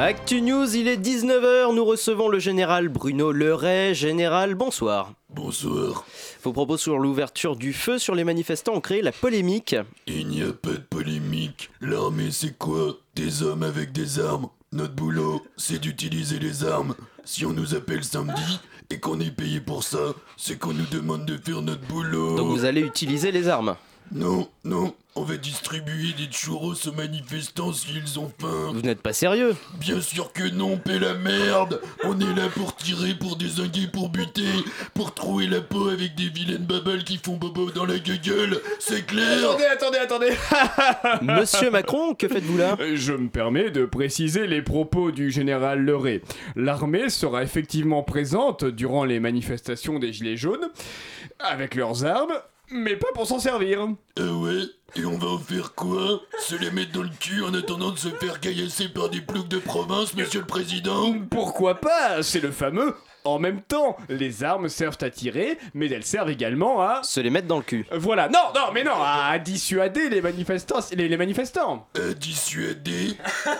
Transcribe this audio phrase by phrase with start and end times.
[0.00, 3.96] Actu News, il est 19h, nous recevons le général Bruno Leray.
[3.96, 5.12] Général, bonsoir.
[5.28, 6.06] Bonsoir.
[6.44, 9.74] Vos propos sur l'ouverture du feu sur les manifestants ont créé la polémique.
[10.06, 11.70] Il n'y a pas de polémique.
[11.80, 12.96] L'armée, c'est quoi?
[13.16, 14.46] Des hommes avec des armes.
[14.70, 16.94] Notre boulot, c'est d'utiliser les armes.
[17.24, 21.26] Si on nous appelle samedi et qu'on est payé pour ça, c'est qu'on nous demande
[21.26, 22.36] de faire notre boulot.
[22.36, 23.74] Donc vous allez utiliser les armes
[24.10, 28.70] Non, non, on va distribuer des churros aux manifestants s'ils ont faim.
[28.72, 29.54] Vous n'êtes pas sérieux.
[29.78, 31.80] Bien sûr que non, paix la merde.
[32.04, 34.48] On est là pour tirer, pour désinguer, pour buter,
[34.94, 39.04] pour trouver la peau avec des vilaines babales qui font bobo dans la gueule, c'est
[39.04, 39.50] clair.
[39.50, 41.20] Attendez, attendez, attendez.
[41.40, 42.78] Monsieur Macron, que faites-vous là?
[42.94, 46.22] Je me permets de préciser les propos du général Leray.
[46.56, 50.70] L'armée sera effectivement présente durant les manifestations des Gilets jaunes,
[51.40, 52.32] avec leurs armes,
[52.70, 53.88] mais pas pour s'en servir.
[54.18, 54.64] Euh ouais,
[54.96, 56.20] et on va en faire quoi?
[56.38, 59.48] Se les mettre dans le cul en attendant de se faire caillasser par des ploucs
[59.48, 61.14] de province, monsieur le président?
[61.30, 62.22] Pourquoi pas?
[62.22, 62.94] C'est le fameux
[63.28, 63.96] en même temps.
[64.08, 67.02] Les armes servent à tirer, mais elles servent également à...
[67.02, 67.86] Se les mettre dans le cul.
[67.92, 70.80] Voilà, non, non, mais non, à dissuader les manifestants.
[70.92, 71.86] Les, les manifestants.
[71.96, 73.16] À dissuader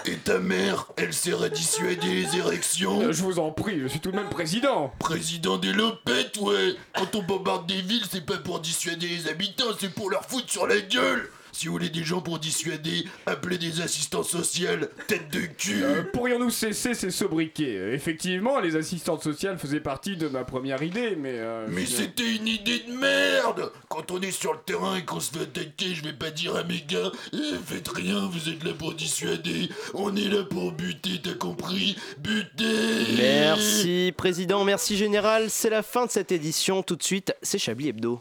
[0.07, 3.87] Et ta mère, elle sert à dissuader les érections Euh, Je vous en prie, je
[3.87, 4.93] suis tout de même président.
[4.99, 9.65] Président des lopettes, ouais Quand on bombarde des villes, c'est pas pour dissuader les habitants,
[9.79, 13.59] c'est pour leur foutre sur la gueule Si vous voulez des gens pour dissuader, appelez
[13.59, 15.83] des assistants sociales, tête de cul.
[15.83, 17.77] Euh, Pourrions-nous cesser ces sobriquets?
[17.77, 21.33] Euh, Effectivement, les assistantes sociales faisaient partie de ma première idée, mais...
[21.35, 23.73] euh, Mais c'était une idée de merde!
[23.89, 26.55] Quand on est sur le terrain et qu'on se fait attaquer, je vais pas dire
[26.55, 29.69] à mes gars Eh, Faites rien, vous êtes là pour dissuader.
[29.95, 31.97] On est là pour buter, t'as compris?
[32.19, 33.17] Buter!
[33.17, 35.51] Merci président, merci général.
[35.51, 36.85] C'est la fin de cette édition.
[36.85, 38.21] Tout de suite, c'est Chablis Hebdo.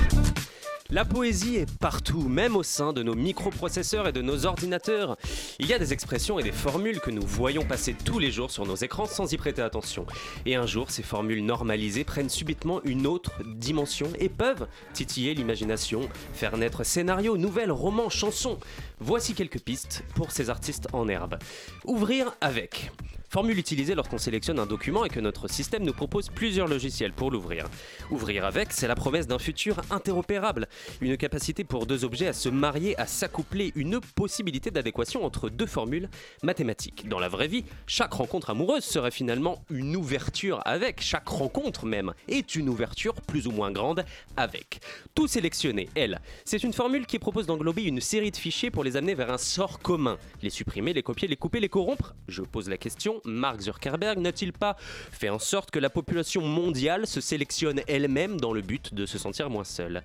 [0.93, 5.15] La poésie est partout, même au sein de nos microprocesseurs et de nos ordinateurs.
[5.57, 8.51] Il y a des expressions et des formules que nous voyons passer tous les jours
[8.51, 10.05] sur nos écrans sans y prêter attention.
[10.45, 16.09] Et un jour, ces formules normalisées prennent subitement une autre dimension et peuvent titiller l'imagination,
[16.33, 18.59] faire naître scénarios, nouvelles, romans, chansons.
[19.03, 21.39] Voici quelques pistes pour ces artistes en herbe.
[21.85, 22.91] Ouvrir avec.
[23.31, 27.31] Formule utilisée lorsqu'on sélectionne un document et que notre système nous propose plusieurs logiciels pour
[27.31, 27.65] l'ouvrir.
[28.09, 30.67] Ouvrir avec, c'est la promesse d'un futur interopérable,
[30.99, 35.65] une capacité pour deux objets à se marier, à s'accoupler, une possibilité d'adéquation entre deux
[35.65, 36.09] formules
[36.43, 37.07] mathématiques.
[37.07, 42.13] Dans la vraie vie, chaque rencontre amoureuse serait finalement une ouverture avec, chaque rencontre même
[42.27, 44.03] est une ouverture plus ou moins grande
[44.35, 44.81] avec.
[45.15, 48.90] Tout sélectionner, elle, c'est une formule qui propose d'englober une série de fichiers pour les
[48.97, 50.17] amener vers un sort commun.
[50.41, 54.53] Les supprimer, les copier, les couper, les corrompre Je pose la question, Mark Zuckerberg n'a-t-il
[54.53, 59.05] pas fait en sorte que la population mondiale se sélectionne elle-même dans le but de
[59.05, 60.03] se sentir moins seule?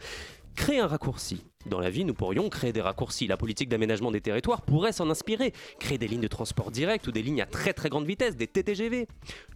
[0.54, 1.44] Créer un raccourci.
[1.66, 3.26] Dans la vie, nous pourrions créer des raccourcis.
[3.26, 5.52] La politique d'aménagement des territoires pourrait s'en inspirer.
[5.80, 8.46] Créer des lignes de transport direct ou des lignes à très très grande vitesse, des
[8.46, 9.08] TTGV.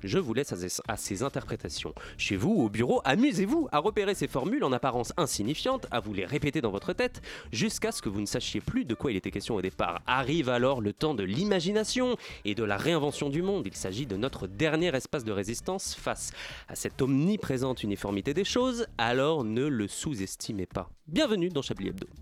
[0.03, 0.53] Je vous laisse
[0.89, 1.95] à ces, interprétations.
[2.19, 6.25] Chez vous, au bureau, amusez-vous à repérer ces formules en apparence insignifiantes, à vous les
[6.25, 7.23] répéter dans votre tête,
[7.53, 10.03] jusqu'à ce que vous ne sachiez plus de quoi il était question au départ.
[10.09, 13.67] Arrive alors le temps de l'imagination et de la réinvention du monde.
[13.67, 16.33] Il s'agit de notre dernier espace de résistance face
[16.69, 20.91] à cette omniprésente uniformité des choses, alors ne le sous-estimez pas.
[21.07, 22.21] Bienvenue dans Chablis Hebdo.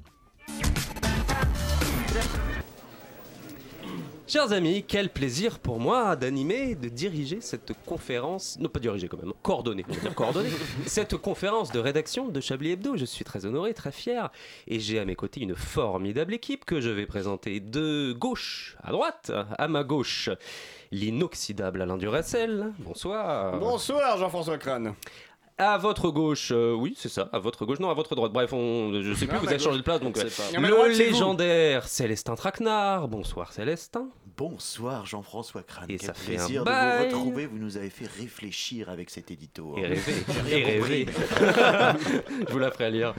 [4.28, 9.16] Chers amis, quel plaisir pour moi d'animer, de diriger cette conférence, non pas diriger quand
[9.16, 10.50] même, coordonner, on va dire coordonner,
[10.86, 12.94] cette conférence de rédaction de Chablis Hebdo.
[12.98, 14.30] Je suis très honoré, très fier,
[14.66, 18.92] et j'ai à mes côtés une formidable équipe que je vais présenter de gauche à
[18.92, 19.32] droite.
[19.56, 20.28] À ma gauche,
[20.92, 22.72] l'inoxydable Alain Duracel.
[22.80, 23.58] Bonsoir.
[23.58, 24.94] Bonsoir Jean-François Crane.
[25.60, 28.32] À votre gauche, euh, oui, c'est ça, à votre gauche, non, à votre droite.
[28.32, 30.16] Bref, on, je sais plus, vous avez changé de place, donc.
[30.16, 30.24] Euh,
[30.56, 33.08] le légendaire Célestin Traquenard.
[33.08, 34.08] Bonsoir Célestin.
[34.38, 35.90] Bonsoir Jean-François Crane.
[35.90, 36.98] Et Quel ça fait un plaisir de bail.
[36.98, 37.46] vous retrouver.
[37.46, 39.74] Vous nous avez fait réfléchir avec cet édito.
[39.76, 39.88] Et hein.
[39.88, 40.14] rêver,
[40.48, 41.06] J'ai et rêver.
[42.46, 43.14] je vous la ferai lire.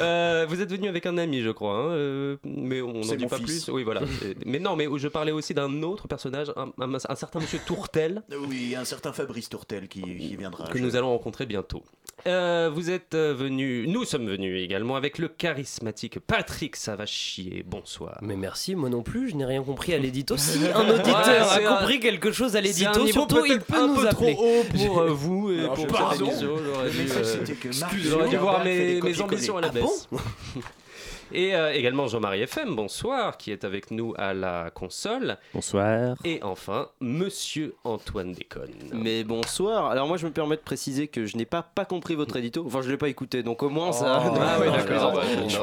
[0.00, 3.26] Euh, vous êtes venu avec un ami, je crois, hein, euh, mais on n'en dit
[3.26, 3.66] pas fils.
[3.66, 3.72] plus.
[3.72, 4.00] Oui, voilà.
[4.46, 8.24] Mais non, mais je parlais aussi d'un autre personnage, un, un- un certain monsieur Tourtel,
[8.48, 10.66] Oui, un certain Fabrice Tourtel qui, qui viendra.
[10.66, 11.84] que Je- nous allons rencontrer bientôt.
[12.26, 17.62] Euh, vous êtes venu, nous sommes venus également avec le charismatique Patrick Savachier.
[17.66, 18.18] Bonsoir.
[18.22, 20.36] Mais merci, moi non plus, je n'ai rien compris à l'édito.
[20.36, 21.24] Si, un auditeur
[21.56, 24.34] Ouais, a compris quelque chose à l'édito, surtout il peut un nous peu appeler.
[24.34, 26.30] trop haut pour euh, vous et Alors, pour pardon.
[26.40, 27.72] J'aurais dû, euh,
[28.02, 29.82] J'aurais dû voir mes, ambitions à la copier-coller.
[29.82, 30.08] baisse.
[31.32, 35.36] Et euh, également Jean-Marie FM, bonsoir, qui est avec nous à la console.
[35.52, 36.16] Bonsoir.
[36.24, 38.70] Et enfin, Monsieur Antoine Déconne.
[38.92, 39.86] Mais bonsoir.
[39.90, 42.62] Alors moi je me permets de préciser que je n'ai pas pas compris votre édito.
[42.66, 44.22] Enfin je l'ai pas écouté donc au moins ça.
[44.26, 44.34] Oh.
[44.40, 45.12] Ah oui, d'accord.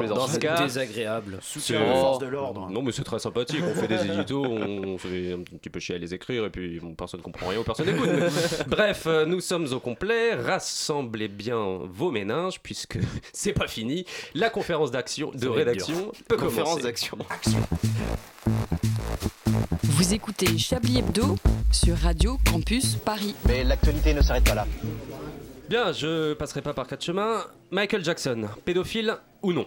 [0.08, 1.38] dans ce cas- Désagréable.
[1.40, 2.68] Aux forces de l'ordre.
[2.70, 3.62] Non, mais c'est très sympathique.
[3.66, 6.80] On fait des éditos, on fait un petit peu chier à les écrire, et puis
[6.80, 8.08] bon, personne comprend rien ou personne écoute.
[8.12, 10.34] mais- Bref, euh, nous sommes au complet.
[10.34, 12.98] Rassemblez bien vos méninges, puisque
[13.32, 14.04] c'est pas fini.
[14.34, 17.16] La conférence d'action, de rédaction peut Conférence d'action.
[19.82, 21.36] Vous écoutez Chablis Hebdo
[21.70, 23.34] sur Radio Campus Paris.
[23.46, 24.66] Mais l'actualité ne s'arrête pas là.
[25.68, 27.44] Bien, je passerai pas par quatre chemins.
[27.70, 29.66] Michael Jackson, pédophile ou non?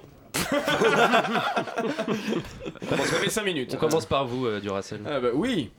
[2.92, 3.72] On réveiller 5 minutes.
[3.76, 5.02] On commence par vous, euh, Duracell.
[5.06, 5.72] Ah bah oui.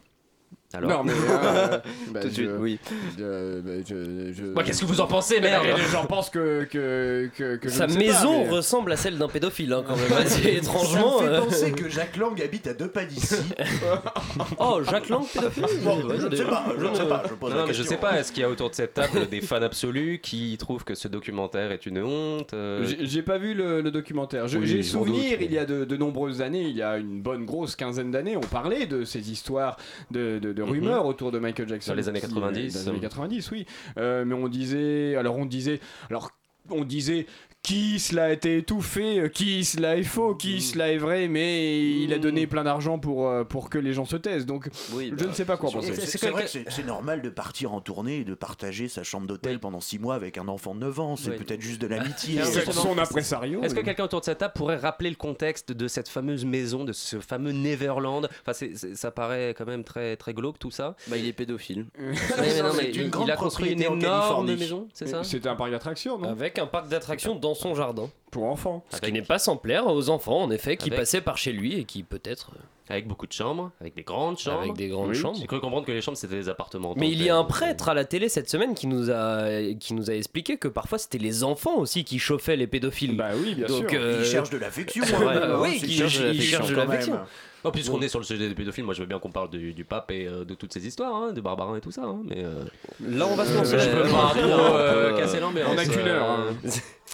[0.75, 1.79] Alors Non mais euh,
[2.13, 2.79] bah, Tout de suite, je- oui.
[3.17, 6.29] je- bah, je- je- Ouais, Qu'est-ce que vous en pensez, Mais merde Les gens pensent
[6.31, 9.85] que que que, Sa ne sais maison pas, mais- ressemble à celle d'un pédophile hein,
[9.87, 10.07] quand même.
[10.27, 11.19] C'est étrangement.
[11.19, 13.37] Ça me fait euh, penser que Jacques Lang habite à deux pas d'ici.
[14.59, 17.35] Oh, Jacques Lang pédophile Bon, Ouais, je ne sais pas, je ne sais pas, je
[17.35, 19.29] pose Non, la mais je sais pas, est-ce qu'il y a autour de cette table
[19.29, 23.55] des fans absolus qui trouvent que ce documentaire est une honte euh, J'ai pas vu
[23.55, 24.49] le, le documentaire.
[24.49, 26.97] Je- Oui, J'ai sans souvenir, il y a de, de nombreuses années, il y a
[26.99, 29.77] une bonne grosse quinzaine d'années, on parlait de ces histoires
[30.11, 31.93] de, de- de rumeurs autour de Michael Jackson.
[31.93, 31.95] Mhm.
[31.95, 32.75] Dans les années qui- 90.
[32.75, 33.67] Dans les années 90, oui.
[33.99, 35.81] Euh, mais on disait, alors on disait,
[36.11, 36.31] alors
[36.71, 37.27] on disait.
[37.67, 41.81] Qui cela a été étouffé, euh, qui cela est faux, qui cela est vrai, mais
[42.01, 44.47] il a donné plein d'argent pour, euh, pour que les gens se taisent.
[44.47, 46.07] Donc Oui, je bah, ne sais pas quoi C'est- penser.
[46.17, 49.81] C'est vrai que normal de partir en tournée et de partager sa chambre d'hôtel pendant
[49.81, 51.17] 6 mois avec un enfant de 9 ans.
[51.17, 51.37] C'est Oui.
[51.39, 52.39] peut-être juste de l'amitié.
[52.41, 53.61] Alors, C'est son impresario.
[53.65, 56.85] Est-ce que quelqu'un autour de cette table pourrait rappeler le contexte de cette fameuse maison,
[56.85, 58.29] de ce fameux Neverland?
[58.47, 58.65] Enfin,
[58.95, 60.95] ça paraît quand même très, très glauque tout ça.
[61.09, 61.87] Bah il est pédophile.
[61.99, 65.25] Ouais, mais non, mais C'est une il, a construit une énorme maison, c'est ça?
[65.25, 66.29] C'était un parc d'attractions, non?
[66.29, 68.09] Avec un parc d'attractions dans son jardin.
[68.31, 68.85] Pour enfants.
[68.91, 71.53] Ce qui n'est pas sans plaire aux enfants, en effet, qui Avec- passaient par chez
[71.53, 72.51] lui et qui peut-être.
[72.89, 74.61] Avec beaucoup de chambres, avec des grandes chambres.
[74.61, 75.17] Avec des grandes Oui.
[75.17, 75.37] chambres.
[75.41, 76.93] J'ai cru comprendre que les chambres c'était des appartements.
[76.93, 79.11] en Mais il que y a un prêtre à la télé cette semaine qui nous
[79.11, 79.49] a,
[79.81, 83.17] qui nous a expliqué que parfois c'était les enfants aussi qui chauffaient les pédophiles.
[83.17, 83.99] Bah oui, bien Donc, sûr.
[84.01, 85.03] euh, Il cherche de l'affection.
[85.19, 87.15] Ouais, hein, oui, c'est- il cherche de il l'affection cherche de quand l'affection.
[87.15, 87.23] même.
[87.65, 89.73] Oh, puisqu'on est sur le sujet des pédophiles, moi je veux bien qu'on parle du,
[89.73, 92.03] du pape et euh, de toutes ces histoires, hein, de Barbarin et tout ça.
[92.05, 92.63] hein, mais euh,
[93.05, 93.77] Là, on va se je lancer.
[93.79, 95.71] peux Euh, pas trop euh, on peut, casser l'ambiance.
[95.75, 96.71] on a qu'une heure, euh, hein.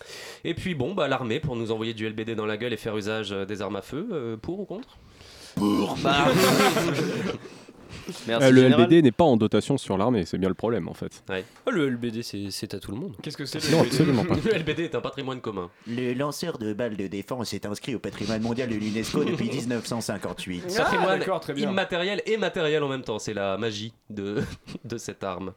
[0.44, 2.97] Et puis bon, bah, l'armée pour nous envoyer du LBD dans la gueule et faire
[2.97, 4.99] usage euh, des armes à feu, euh, pour ou contre?
[5.55, 6.27] Pour Bah.
[8.27, 8.85] Merci, Euh, le général.
[8.85, 11.23] LBD n'est pas en dotation sur l'armée, c'est bien le problème en fait.
[11.67, 13.15] Oh, le LBD, c'est à tout le monde.
[13.23, 14.35] Qu'est-ce que c'est Non, absolument pas.
[14.44, 15.71] Le LBD est un patrimoine commun.
[15.87, 20.75] Le lanceur de balles de défense est inscrit au patrimoine mondial de l'UNESCO depuis 1958.
[20.77, 21.71] Patrimoine d'accord, très bien.
[21.71, 24.43] immatériel et matériel en même temps, c'est la magie de,
[24.85, 25.53] de cette arme.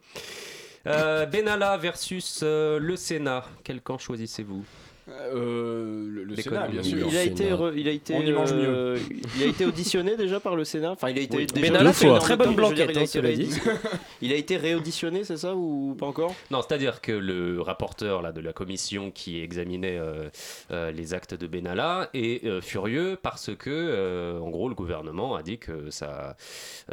[0.86, 4.64] Euh, Benalla versus euh, le Sénat, quel camp choisissez-vous?
[5.08, 7.06] Euh, le, Sénat, bien sûr.
[7.08, 8.98] Il a été, re- il a été, On y mange euh,
[9.36, 10.92] il a été auditionné déjà par le Sénat.
[10.92, 11.36] Enfin, il a été.
[11.36, 11.46] Oui.
[11.46, 13.26] déjà Benalla fait une très bonne veux dire, blanquette, il a hein, été dit.
[13.26, 13.78] réauditionné.
[14.22, 16.34] Il a été réauditionné, c'est ça ou pas encore?
[16.50, 20.30] Non, c'est-à-dire que le rapporteur là, de la commission qui examinait euh,
[20.70, 25.36] euh, les actes de Benalla est euh, furieux parce que, euh, en gros, le gouvernement
[25.36, 26.34] a dit que ça,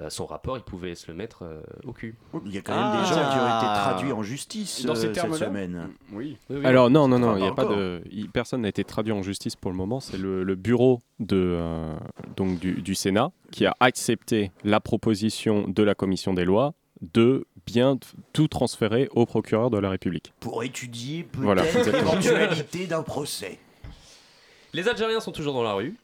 [0.02, 2.16] euh, son rapport, il pouvait se le mettre euh, au cul.
[2.46, 3.14] Il y a quand même des Ah.
[3.14, 5.90] gens qui ont été traduits en justice Dans euh, ces cette semaine.
[6.12, 6.38] Oui.
[6.66, 8.02] Alors non, non, non, il y a pas de,
[8.34, 10.00] personne n'a été traduit en justice pour le moment.
[10.00, 11.96] C'est le, le bureau de, euh,
[12.36, 17.46] donc du, du Sénat qui a accepté la proposition de la commission des lois de
[17.66, 17.98] bien
[18.32, 20.34] tout transférer au procureur de la République.
[20.40, 23.60] Pour étudier peut-être Voilà, l'éventualité d'un procès.
[24.74, 25.96] Les Algériens sont toujours dans la rue.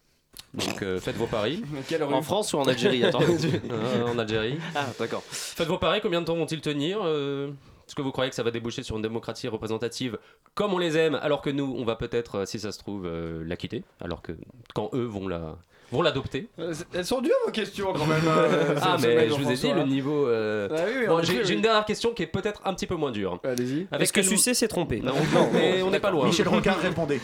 [0.54, 1.64] Donc euh, faites vos paris.
[2.12, 3.20] En France ou en Algérie Attends.
[3.72, 4.58] Euh, en Algérie.
[4.76, 5.24] ah, d'accord.
[5.30, 7.52] Faites vos paris, combien de temps vont-ils tenir euh,
[7.90, 10.20] Est-ce que vous croyez que ça va déboucher sur une démocratie représentative
[10.54, 13.08] comme on les aime, alors que nous, on va peut-être, euh, si ça se trouve,
[13.08, 14.34] euh, la quitter, alors que
[14.76, 15.58] quand eux vont la
[15.92, 16.48] vont l'adopter.
[16.60, 18.22] Euh, Elles sont dures vos questions quand même.
[18.28, 20.28] euh, Ah mais je vous ai dit le niveau.
[20.28, 21.52] euh, Ah oui, oui, Bon, en j'ai oui.
[21.52, 23.40] une dernière question qui est peut-être un petit peu moins dure.
[23.44, 23.88] Allez-y.
[23.92, 26.28] Avec Est-ce que Sucé s'est trompé Non, non, mais on n'est pas loin.
[26.28, 27.20] Michel Rocard répondait.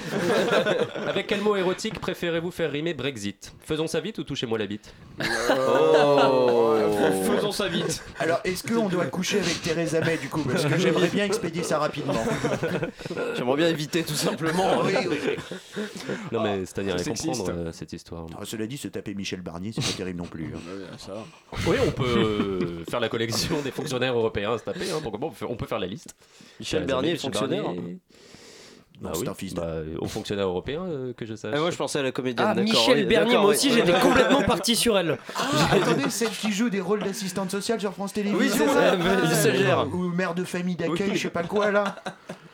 [1.06, 3.54] Avec quel mot érotique préférez-vous faire rimer Brexit?
[3.60, 4.96] Faisons ça vite ou touchez-moi la bite?
[5.52, 6.55] Oh.
[7.12, 8.04] Faisons ça vite.
[8.20, 11.64] Alors, est-ce qu'on doit coucher avec Theresa May du coup Parce que j'aimerais bien expédier
[11.64, 12.14] ça rapidement.
[13.36, 14.82] J'aimerais bien éviter tout simplement.
[14.84, 15.18] oui, oui.
[16.32, 18.26] Non mais c'est à dire c'est comprendre euh, cette histoire.
[18.36, 20.54] Alors, cela dit, se taper Michel Barnier, c'est pas terrible non plus.
[20.56, 20.60] hein.
[21.08, 21.24] Va.
[21.68, 24.90] Oui, on peut euh, faire la collection des fonctionnaires européens à se taper.
[24.92, 26.16] Hein, pourquoi pas, on peut faire- on peut faire la liste.
[26.60, 27.64] Michel est fonctionnaire.
[27.64, 27.98] Barnier.
[29.02, 29.28] Non, Bah c'est oui.
[29.30, 29.60] un fils de...
[29.60, 31.54] Bah, au fonctionnaire européen euh, que je sache.
[31.56, 32.48] Ah, moi je pensais à la comédienne.
[32.50, 35.18] Ah, d'accord, Michel oui, Bernier, moi aussi j'étais complètement parti sur elle.
[35.36, 39.78] Ah, attendez, celle qui joue des rôles d'assistante sociale sur France Télévisions Oui, c'est ça,
[39.80, 39.86] Ah.
[39.86, 41.96] Ou mère de famille d'accueil, je sais pas quoi là.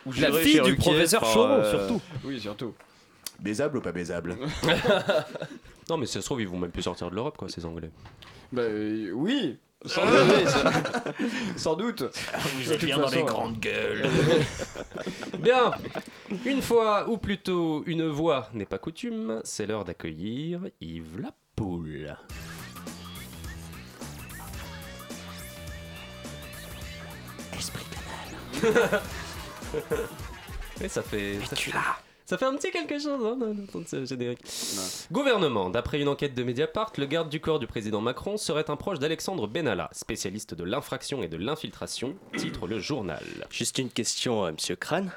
[0.06, 2.00] La Juré fille du professeur Choron, euh, surtout.
[2.24, 2.74] Oui, surtout.
[3.38, 4.36] Baisable ou pas baisable
[5.90, 7.64] Non, mais si ça se trouve, ils vont même plus sortir de l'Europe, quoi, ces
[7.64, 7.90] Anglais.
[8.52, 9.58] Bah euh, oui.
[9.84, 10.02] Sans,
[11.56, 12.04] sans doute.
[12.56, 14.08] Vous êtes bien dans les grandes gueules.
[15.40, 15.72] Bien
[16.44, 22.16] Une fois, ou plutôt une voix n'est pas coutume, c'est l'heure d'accueillir Yves Lapoule.
[27.58, 29.00] Esprit canal.
[30.82, 31.38] Et ça fait.
[31.48, 31.72] ça fait-
[32.32, 34.38] Ça fait un petit quelque chose, hein, d'entendre ce générique.
[35.12, 35.68] Gouvernement.
[35.68, 38.98] D'après une enquête de Mediapart, le garde du corps du président Macron serait un proche
[38.98, 43.22] d'Alexandre Benalla, spécialiste de l'infraction et de l'infiltration, titre le journal.
[43.50, 45.12] Juste une question, euh, monsieur Crane.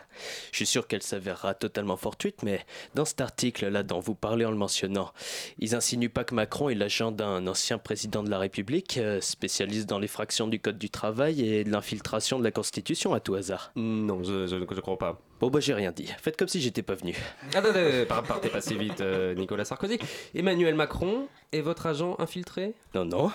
[0.52, 4.52] Je suis sûr qu'elle s'avérera totalement fortuite, mais dans cet article-là dont vous parlez en
[4.52, 5.14] le mentionnant,
[5.58, 9.88] ils insinuent pas que Macron est l'agent d'un ancien président de la République, euh, spécialiste
[9.88, 13.72] dans l'effraction du Code du travail et de l'infiltration de la Constitution à tout hasard.
[13.78, 15.22] Non, je ne crois pas.
[15.40, 16.08] Bon, bah j'ai rien dit.
[16.22, 17.14] Faites comme si j'étais pas venu.
[17.54, 20.00] Attendez, par- partez pas si vite, euh, Nicolas Sarkozy.
[20.34, 22.74] Emmanuel Macron est votre agent infiltré?
[22.94, 23.32] Non, non,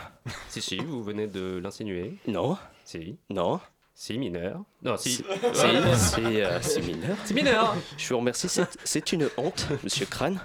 [0.49, 2.15] Si, si, vous venez de l'insinuer.
[2.27, 3.17] non, Si.
[3.29, 3.61] non.
[4.03, 4.63] Si, mineur.
[4.83, 5.11] Non, si.
[5.11, 7.19] Si, c'est euh, c'est mineur.
[7.27, 10.41] Si, mineur Je vous remercie, c'est- c'est une honte, monsieur Crane,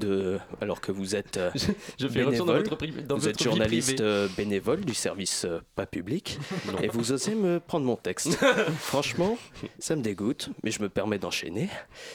[0.00, 1.50] de, alors que vous êtes euh,
[2.00, 5.84] Je dans bénévole, votre, pri- dans vous êtes journaliste euh, bénévole du service euh, pas
[5.84, 6.38] public,
[6.82, 8.38] et vous osez me prendre mon texte.
[8.80, 9.36] Franchement,
[9.78, 11.68] ça me dégoûte, mais je me permets d'enchaîner.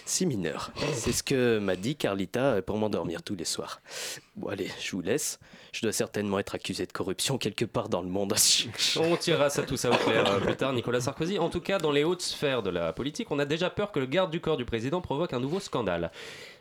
[0.05, 3.79] Si mineur, c'est ce que m'a dit Carlita pour m'endormir tous les soirs.
[4.35, 5.37] Bon allez, je vous laisse.
[5.71, 8.33] Je dois certainement être accusé de corruption quelque part dans le monde.
[8.99, 11.39] On tirera ça tout ça au clair plus tard, Nicolas Sarkozy.
[11.39, 13.99] En tout cas, dans les hautes sphères de la politique, on a déjà peur que
[13.99, 16.11] le garde du corps du président provoque un nouveau scandale.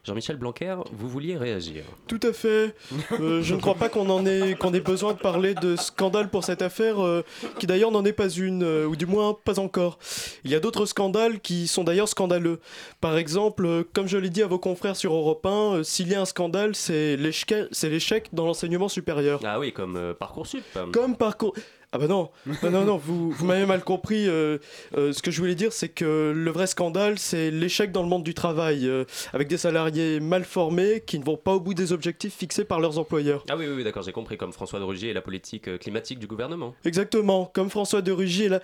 [0.04, 2.74] Jean-Michel Blanquer, vous vouliez réagir Tout à fait.
[3.20, 6.30] Euh, je ne crois pas qu'on en ait, qu'on ait besoin de parler de scandale
[6.30, 7.22] pour cette affaire, euh,
[7.58, 9.98] qui d'ailleurs n'en est pas une, euh, ou du moins pas encore.
[10.44, 12.58] Il y a d'autres scandales qui sont d'ailleurs scandaleux.
[13.00, 16.14] Par exemple, comme je l'ai dit à vos confrères sur Europe 1, euh, s'il y
[16.14, 19.40] a un scandale, c'est l'échec, c'est l'échec dans l'enseignement supérieur.
[19.44, 20.64] Ah oui, comme Parcoursup.
[20.90, 21.54] Comme parcours.
[21.94, 24.26] Ah bah non, non, non, non, vous, vous m'avez mal compris.
[24.26, 24.56] euh,
[24.96, 28.08] euh, ce que je voulais dire, c'est que le vrai scandale, c'est l'échec dans le
[28.08, 31.74] monde du travail, euh, avec des salariés mal formés qui ne vont pas au bout
[31.74, 33.44] des objectifs fixés par leurs employeurs.
[33.50, 36.18] Ah oui, oui, oui, d'accord, j'ai compris, comme François de Rugy et la politique climatique
[36.18, 36.74] du gouvernement.
[36.86, 38.60] Exactement, comme François de Rugy et la...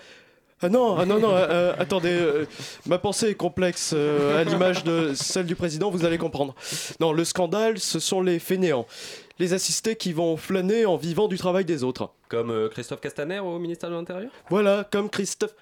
[0.61, 2.45] Ah non, ah non, non, euh, attendez, euh,
[2.87, 6.57] ma pensée est complexe, euh, à l'image de celle du président, vous allez comprendre.
[6.99, 8.85] Non, le scandale, ce sont les fainéants,
[9.39, 12.11] les assistés qui vont flâner en vivant du travail des autres.
[12.29, 14.31] Comme euh, Christophe Castaner au ministère de l'Intérieur?
[14.51, 15.55] Voilà, comme Christophe.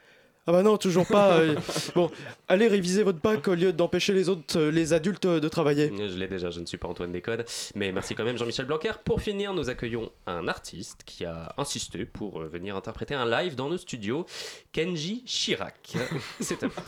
[0.49, 1.39] Ah bah non, toujours pas.
[1.39, 1.57] euh,
[1.97, 2.09] Bon,
[2.47, 5.93] allez réviser votre bac au lieu d'empêcher les autres, euh, les adultes, euh, de travailler.
[5.99, 8.93] Je l'ai déjà, je ne suis pas Antoine Déconne, mais merci quand même Jean-Michel Blanquer.
[9.05, 13.57] Pour finir, nous accueillons un artiste qui a insisté pour euh, venir interpréter un live
[13.57, 14.25] dans nos studios,
[14.71, 15.97] Kenji Chirac.
[16.41, 16.81] C'est à vous.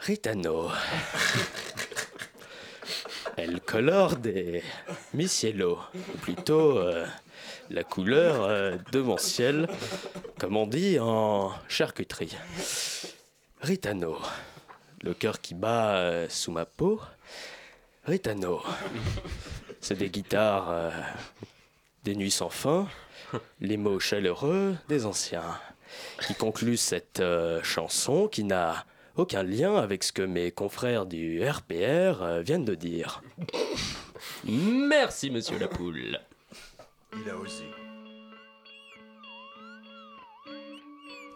[0.00, 0.70] Ritano.
[3.40, 4.64] Elle colore des
[5.14, 7.06] mi cielo, ou plutôt euh,
[7.70, 9.68] la couleur euh, de mon ciel,
[10.40, 12.36] comme on dit en charcuterie.
[13.60, 14.18] Ritano,
[15.04, 17.00] le cœur qui bat euh, sous ma peau.
[18.06, 18.60] Ritano,
[19.80, 20.92] c'est des guitares,
[22.02, 22.88] des nuits sans fin,
[23.60, 25.60] les mots chaleureux des anciens,
[26.26, 27.22] qui concluent cette
[27.62, 28.84] chanson qui n'a
[29.18, 33.22] aucun lien avec ce que mes confrères du RPR euh, viennent de dire.
[34.44, 36.20] Merci Monsieur Lapoule.
[37.12, 37.64] Il a osé.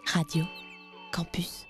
[0.05, 0.43] Radio
[1.11, 1.65] Campus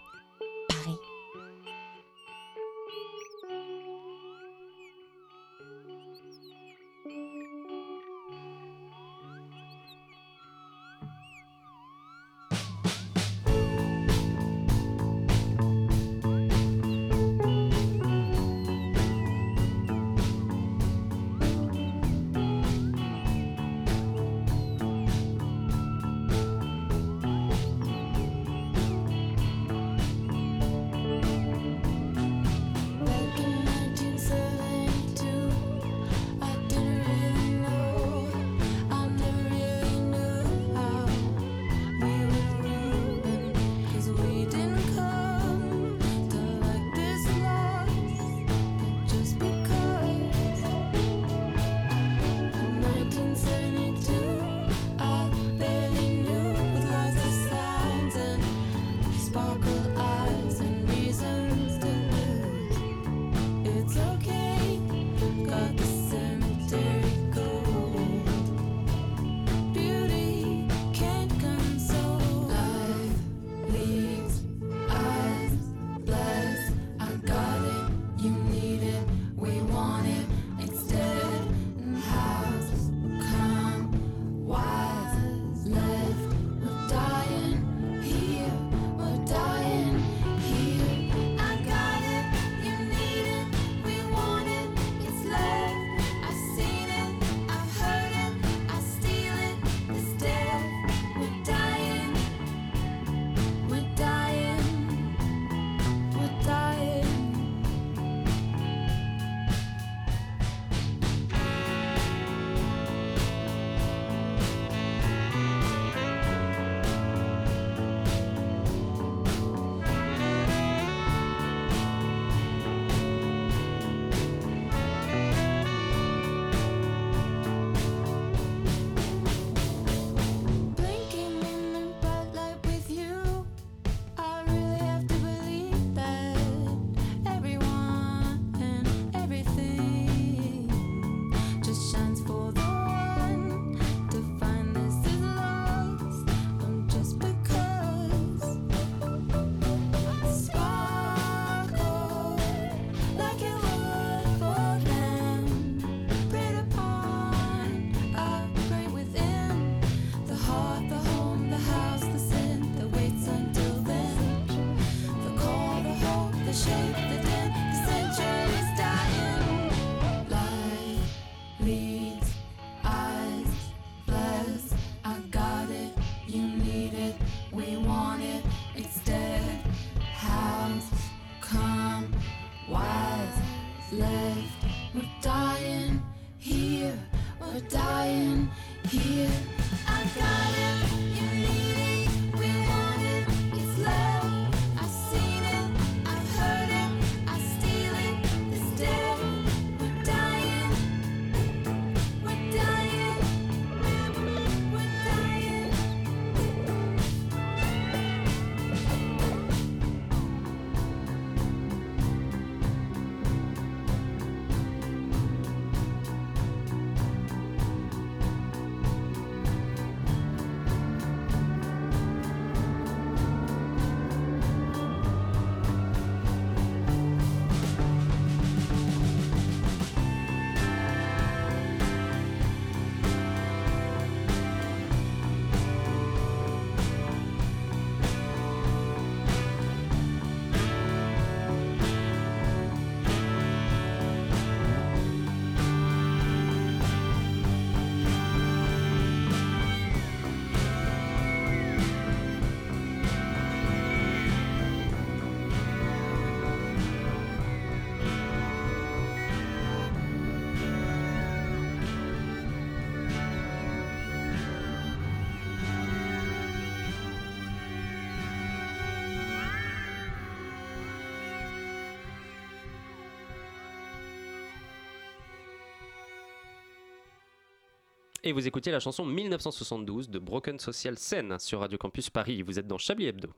[278.24, 282.42] et vous écoutiez la chanson 1972 de Broken Social Scene sur Radio Campus Paris.
[282.42, 283.30] Vous êtes dans Chablis Hebdo.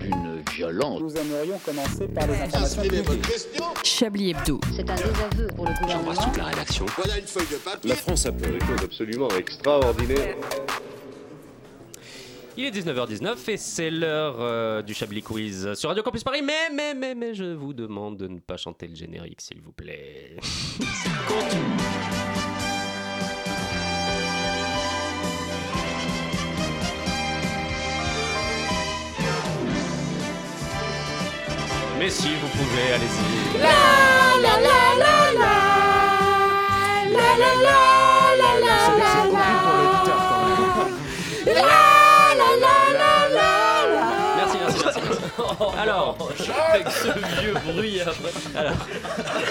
[0.00, 1.00] Une violence.
[1.00, 3.48] Nous aimerions commencer par les informations publiques.
[3.82, 4.60] Chablis Hebdo.
[4.74, 6.32] C'est un désaveu pour le gouvernement.
[6.36, 6.86] la rédaction.
[6.96, 7.90] Voilà une feuille de papier.
[7.90, 10.36] La France a fait des choses absolument extraordinaires.
[12.56, 16.42] Il est 19h19 et c'est l'heure euh, du Chablis Quiz sur Radio Campus Paris.
[16.42, 19.72] Mais, mais, mais, mais, je vous demande de ne pas chanter le générique, s'il vous
[19.72, 20.36] plaît.
[31.98, 33.58] Mais si, vous pouvez, allez-y.
[33.58, 33.68] La
[34.40, 35.54] la la la la
[37.10, 37.80] la la la
[38.38, 38.76] la la
[39.30, 39.94] quand même.
[41.46, 41.97] la la
[45.78, 46.16] Alors,
[46.72, 47.08] Avec ce
[47.40, 48.58] vieux bruit après.
[48.58, 48.72] alors,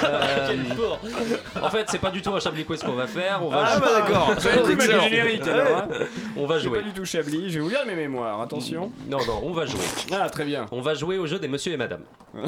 [0.04, 3.40] euh, en fait, c'est pas du tout un Chablis Quiz qu'on va faire.
[3.44, 5.04] On va Ah bah d'accord, Ça va être excellent.
[5.04, 5.78] le générique alors.
[5.78, 5.88] hein.
[6.36, 6.80] On va C'est jouer.
[6.80, 8.92] pas du tout Chablis, je vais vous lire mes mémoires, attention.
[9.10, 9.80] Non, non, on va jouer.
[10.12, 10.66] Ah très bien.
[10.72, 12.02] On va jouer au jeu des monsieur et madame.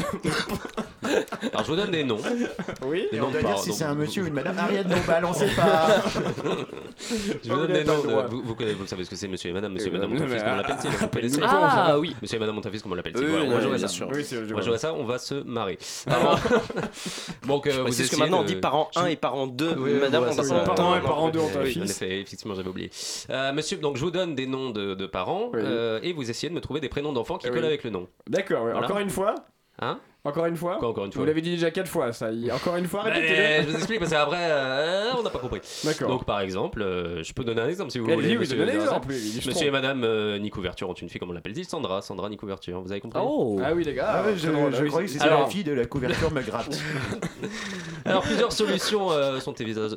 [1.53, 2.19] Alors, je vous donne des noms.
[2.85, 4.57] Oui Des Et noms on de doit dire si c'est un monsieur ou une madame.
[4.59, 5.87] Ariane Dombal, on sait pas.
[7.43, 8.03] Je vous donne des noms.
[8.03, 8.27] de-.
[8.29, 10.13] Vous, vous connaissez- vous savez ce que c'est monsieur et madame, monsieur et Euh, madame,
[10.13, 12.15] non, mon fils, mais, comment on l'appelle-t-il Vous ah, connaissez Ah oui.
[12.21, 13.87] Monsieur et madame, mon fils, comment on l'appelle-t-il Oui, on va oui, jouer à bien
[13.87, 14.05] ça.
[14.05, 15.77] On va jouer à ça, on va se marrer.
[17.47, 19.75] Donc, euh, vous C'est ce que maintenant on dit parent 1 et parent 2.
[19.77, 21.07] Oui, Madame, on passe en Parent un, temps.
[21.07, 21.77] parent deux, on t'a fils.
[21.81, 22.89] en effet, effectivement, j'avais oublié.
[23.29, 25.59] Euh, monsieur, donc je vous donne des noms de, de parents Oui.
[25.63, 27.53] euh, et vous essayez de me trouver des prénoms d'enfants qui Oui.
[27.53, 28.07] collent avec le nom.
[28.27, 29.35] D'accord, encore une fois
[29.81, 29.99] Hein?
[30.25, 32.29] Encore une fois Quoi, encore une fois Vous l'avez dit déjà quatre fois ça.
[32.53, 33.63] Encore une fois, répétez-le.
[33.63, 35.61] Je vous explique parce qu'après, euh, on n'a pas compris.
[35.85, 36.09] D'accord.
[36.09, 38.29] Donc, par exemple, euh, je peux donner un exemple si vous Allez-y, voulez.
[38.33, 38.57] oui, monsieur
[39.07, 42.01] oui, je Monsieur et madame euh, Nick Ouverture ont une fille, comment on l'appelle-t-il Sandra,
[42.01, 43.61] Sandra Nick Ouverture, vous avez compris Oh.
[43.63, 44.09] Ah oui les gars.
[44.09, 46.41] Ah ouais, je, Ah oui, croyais que c'était Alors- la fille de la couverture me
[46.41, 46.77] gratte.
[48.05, 49.53] Alors, plusieurs solutions euh, sont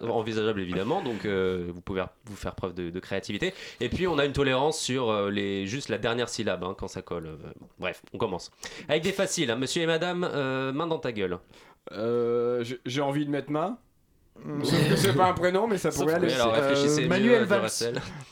[0.08, 3.54] envisageables évidemment, donc euh, vous pouvez vous faire preuve de, de créativité.
[3.80, 6.88] Et puis, on a une tolérance sur euh, les, juste la dernière syllabe hein, quand
[6.88, 7.26] ça colle.
[7.26, 7.36] Euh,
[7.78, 8.50] bref, on commence.
[8.88, 9.56] Avec des faciles, hein.
[9.56, 11.38] monsieur et madame, euh, main dans ta gueule.
[11.92, 13.78] Euh, j'ai- J'ai envie de mettre main.
[14.64, 16.32] Sauf que c'est pas un prénom, mais ça pourrait aller.
[16.32, 17.68] Alors Euh, réfléchissez mieux, Manuel euh, Valls.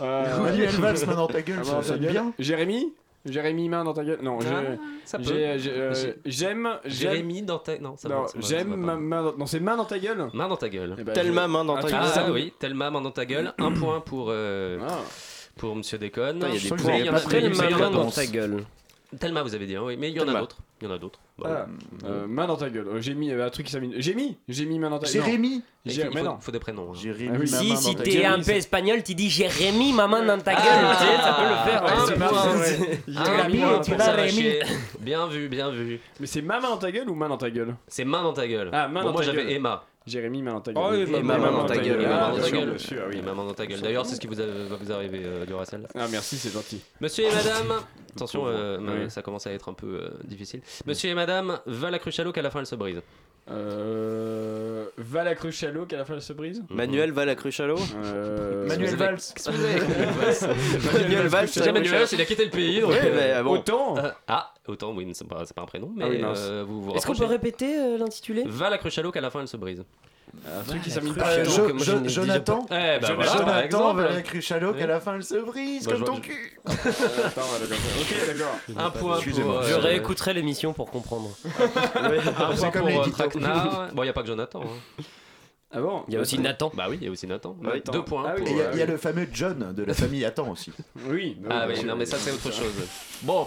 [0.00, 2.12] Euh, Manuel Valls, main dans ta gueule, main ça dans ta sonne gueule.
[2.12, 2.32] bien.
[2.38, 2.94] Jérémy?
[3.26, 5.24] Jérémy, main dans ta gueule Non, Ah, j'ai- ça peut.
[5.24, 6.68] j'ai- j'ai, euh, J'ai- j'aime.
[6.86, 7.78] j'aime- Jérémy dans ta...
[7.78, 8.98] Non, ça va, Non, ça va, ça j'aime va ma pas.
[8.98, 9.36] main dans...
[9.36, 10.96] Non, c'est main dans ta gueule Main dans ta gueule.
[10.98, 12.00] Eh ben, Tellement main dans ta truc gueule.
[12.02, 13.52] Ah s'appelle- oui, tellement main dans ta gueule.
[13.58, 15.00] Un point pour, euh, Ah.
[15.58, 16.36] pour Monsieur Déconne.
[16.38, 16.78] Putain, il y a des points.
[16.96, 18.64] Il y pas a- en bonne a main dans ta gueule.
[19.18, 20.58] Thelma, vous avez dit, hein, oui, mais il y en a d'autres.
[20.80, 21.18] Il y en a d'autres.
[21.44, 21.66] Ah,
[22.04, 22.86] euh, main dans ta gueule.
[22.88, 23.92] Euh, J'ai mis euh, un truc qui s'amène.
[23.96, 25.24] J'ai mis J'ai mis main dans ta gueule.
[25.24, 26.38] Jérémy Il J'ai- mais il faut- non.
[26.40, 26.90] faut des prénoms.
[26.90, 26.94] hein.
[26.94, 27.50] Jérémy, Ah oui.
[27.50, 28.26] ma Si, main si t'es gueule.
[28.26, 30.62] un peu espagnol, tu dis Jérémy, maman dans ta gueule.
[30.64, 32.06] Ah, tu sais, ça peut le faire.
[32.06, 34.60] c'est pas- Un Jérémy, point tu pour l'as, s'arracher.
[35.00, 36.00] Bien vu, bien vu.
[36.20, 37.74] Mais c'est ma main dans ta gueule ou main dans ta gueule?
[37.88, 38.70] C'est main dans ta gueule.
[38.72, 39.52] Ah, main Bon, dans moi ta j'avais gueule.
[39.52, 39.84] Emma.
[40.10, 40.84] Jérémy, main dans ta gueule.
[40.86, 42.04] Oh, oui, maman maman dans ta gueule.
[42.06, 42.78] Ah, maman ta gueule.
[42.78, 43.22] sûr, ah oui.
[43.22, 43.80] Maman dans ta gueule.
[43.80, 45.86] D'ailleurs, c'est ce qui vous a- va vous arriver, euh, Duracell.
[45.94, 46.80] Ah, merci, c'est gentil.
[47.00, 47.80] Monsieur et madame.
[48.16, 49.10] Attention, euh, Oui.
[49.10, 50.60] ça commence à être un peu euh, difficile.
[50.86, 53.00] Monsieur et madame, va la cruche à l'eau qu'à la fin elle se brise.
[53.50, 54.84] Euh.
[54.96, 57.60] Va la cruche à l'eau qu'à la fin elle se brise Manuel va la cruche
[57.60, 58.66] à l'eau Euh.
[58.66, 59.18] Manuel Valls.
[59.46, 60.36] Manuel Valls
[60.94, 62.80] Manuel Valls, Manuel il a quitté le pays.
[62.80, 63.50] Donc, Ouais, euh, mais bon.
[63.52, 66.64] Autant euh, ah, autant, oui, c'est pas, c'est pas un prénom, mais Ah oui, euh,
[66.66, 68.44] vous vous Est-ce qu'on peut répéter euh, l'intitulé?
[68.46, 69.84] Va la cruche à l'eau qu'à la fin elle se brise.
[70.46, 74.78] Un truc qui Euh, par Jonathan Eh par Jonathan va la à l'eau Oui.
[74.78, 76.58] qu'à la fin elle se brise Bah, comme ton cul.
[76.66, 76.74] Ok,
[78.26, 78.56] d'accord.
[78.76, 79.14] Un point pour.
[79.16, 79.62] Excusez-moi.
[79.66, 81.30] Je euh, réécouterai l'émission pour comprendre.
[81.44, 82.10] Un
[82.54, 83.10] C'est point comme pour les euh.
[83.12, 83.88] Traquenard.
[83.94, 84.62] Bon, il n'y a pas que Jonathan.
[84.62, 85.02] hein.
[85.72, 86.72] Ah bon Il y a aussi Nathan.
[86.74, 87.56] Bah oui, il y a aussi Nathan.
[87.60, 87.92] Nathan.
[87.92, 88.24] Deux points.
[88.26, 88.44] Ah oui.
[88.46, 90.50] Et il y a- euh, il y, a le fameux John de la famille Attends
[90.50, 90.72] aussi.
[91.08, 91.36] Oui.
[91.48, 92.72] Ah bien oui, non mais ça c'est autre chose.
[93.22, 93.46] Bon,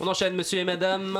[0.00, 1.18] on enchaîne, monsieur et madame.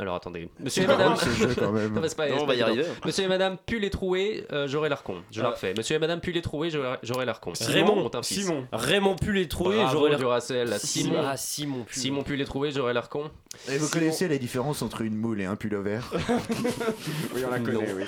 [0.00, 1.14] Alors attendez, monsieur et madame.
[1.58, 1.92] quand même.
[1.94, 2.66] Non, mais c'est pas- Non, c'est on pas va y évident.
[2.68, 2.84] arriver.
[3.04, 5.16] Monsieur et madame, pull et troué, euh, j'aurai l'arcon.
[5.32, 5.50] Je la Ah.
[5.50, 5.74] refais.
[5.76, 7.52] Monsieur et madame, pull et troué, j'aurai j'aurai l'arcon.
[7.60, 8.44] Raymond, ont un fils.
[8.46, 8.66] Simon.
[8.72, 10.18] Raymond Pull est troué, Bravo, j'aurais l'air.
[10.20, 10.78] Duracell.
[10.78, 11.16] Simon.
[11.24, 12.00] Ah, Simon Pull.
[12.02, 13.28] Simon pull et troué, j'aurai l'arcon.
[13.68, 15.98] Et vous connaissez la différence entre une moule et un pullover
[17.34, 17.82] Oui, on la connaît, Non.
[17.96, 18.04] oui.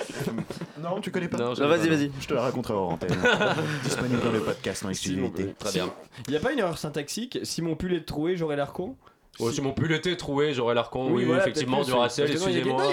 [0.81, 2.11] Non, tu connais pas Non, je- vas-y, vas-y.
[2.20, 3.16] Je te la raconterai hors antenne.
[3.83, 5.55] Disponible dans le podcast en exclusivité.
[5.59, 5.92] Très bien.
[6.29, 8.96] Il y a pas une erreur syntaxique Simon Pull est troué, j'aurais l'air con
[9.38, 11.06] Ouais, si mon pull était troué, j'aurais l'air con.
[11.06, 12.84] Oui, oui voilà, effectivement, du Racel, excusez-moi.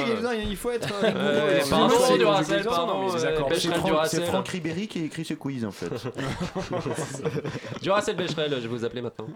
[0.47, 0.93] Il faut être.
[1.04, 3.10] Euh, pardon, du Racel, pardon.
[3.17, 5.89] C'est euh, Franck Ribéry qui a écrit ce quiz en fait.
[7.82, 9.28] du Racel Becherel, je vais vous appeler maintenant.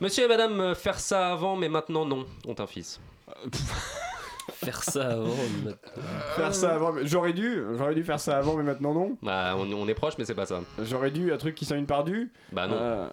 [0.00, 3.00] Monsieur et madame, euh, faire ça avant, mais maintenant non, ont un fils.
[4.52, 5.34] Faire ça avant.
[5.64, 5.72] mais-
[6.36, 9.16] Faire ça avant, mais j'aurais dû, j'aurais dû faire ça avant, mais maintenant non.
[9.22, 10.60] Bah, on, on est proche, mais c'est pas ça.
[10.82, 12.32] J'aurais dû un truc qui s'amène par du.
[12.52, 12.76] Bah non.
[12.78, 13.08] Euh,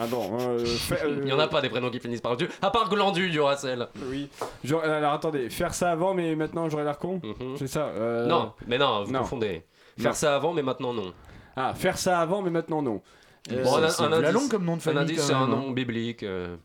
[0.00, 2.36] ah non, euh, fait- euh, Il y en a pas des prénoms qui finissent par
[2.36, 3.88] Dieu, à part Glandu, Duracell.
[4.10, 4.28] Oui.
[4.64, 7.20] Genre, alors attendez, faire ça avant, mais maintenant j'aurais l'air con.
[7.22, 7.56] Mhm.
[7.58, 7.86] C'est ça.
[7.86, 9.20] euh, Non, mais non, vous non.
[9.20, 9.64] confondez.
[9.98, 10.14] Faire Non.
[10.16, 11.12] ça avant, mais maintenant non.
[11.56, 13.02] Ah, faire ça avant, mais maintenant non.
[13.50, 15.46] Euh, Bon, un, c'est un indice, comme nom de un famille, indice, quand c'est un
[15.46, 16.22] même, nom biblique.
[16.22, 16.56] euh,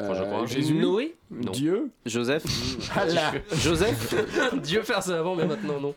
[0.00, 0.46] enfin, je Euh, crois.
[0.46, 1.50] Jésus Noé Non.
[1.52, 2.44] Dieu Joseph
[2.96, 4.14] Allah Joseph
[4.62, 5.94] Dieu faire ça avant, mais maintenant non.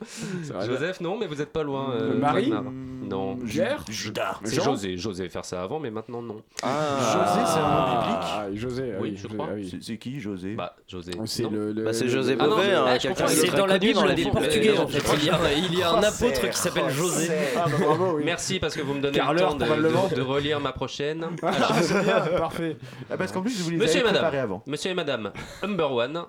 [0.66, 1.92] Joseph, non, mais vous êtes pas loin.
[1.92, 2.70] Euh, euh, Marie Wagner.
[3.10, 3.36] Non.
[3.38, 4.40] Pierre Judas.
[4.44, 4.98] C'est Jean José.
[4.98, 6.42] José faire ça avant, mais maintenant non.
[6.64, 9.48] José, c'est un nom biblique Ah, José, ah Oui, oui, je José, crois.
[9.50, 9.68] ah oui.
[9.70, 10.54] C'est- C'est qui, José?
[10.56, 11.12] Bah, José.
[11.26, 11.50] C'est non.
[11.52, 13.26] le, le- Bah, c'est le- José Ah non, Bové, mais- hein, ah, je quelqu'un comprends,
[13.36, 14.32] de C'est très dans la connu Bible, dans la des Bible.
[14.36, 15.04] portugais en fait.
[15.20, 17.28] Il y a, il y a un apôtre qui s'appelle José.
[17.58, 18.24] Ah, bah, bravo, oui.
[18.26, 20.08] Merci parce que vous me donnez Carleur, le temps de, probablement.
[20.08, 21.26] de- de relire ma prochaine.
[21.44, 22.78] Ah, c'est bien, parfait.
[23.10, 24.63] Ah, parce qu'en plus, vous les Monsieur et avez madame, préparés avant.
[24.67, 26.25] monsieur et madame, number one,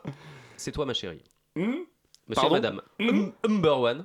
[0.56, 1.22] c'est toi ma chérie.
[1.56, 1.74] Hmm
[2.30, 3.32] Monsieur Pardon et madame, hum-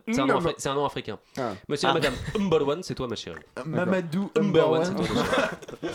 [0.08, 1.20] c'est un, nom Number- afri- c'est un nom africain.
[1.38, 1.52] Ah.
[1.70, 3.40] Monsieur et madame, number one, c'est toi ma chérie.
[3.66, 5.46] Mamadou Number one, Umber c'est toi ma chérie.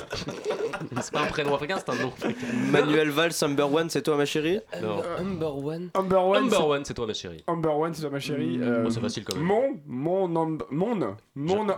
[1.03, 2.47] C'est pas un prénom africain, c'est un nom africain.
[2.71, 5.03] Manuel Valls, number one, c'est toi ma chérie Non.
[5.23, 5.91] Number one.
[5.95, 7.45] Number one, Number c'est- one, c'est toi ma chérie.
[7.49, 8.59] Number one, c'est toi ma chérie.
[8.63, 9.45] euh, Bon, c'est facile quand même.
[9.45, 11.17] Mon, mon, mon, mon one.
[11.37, 11.77] Number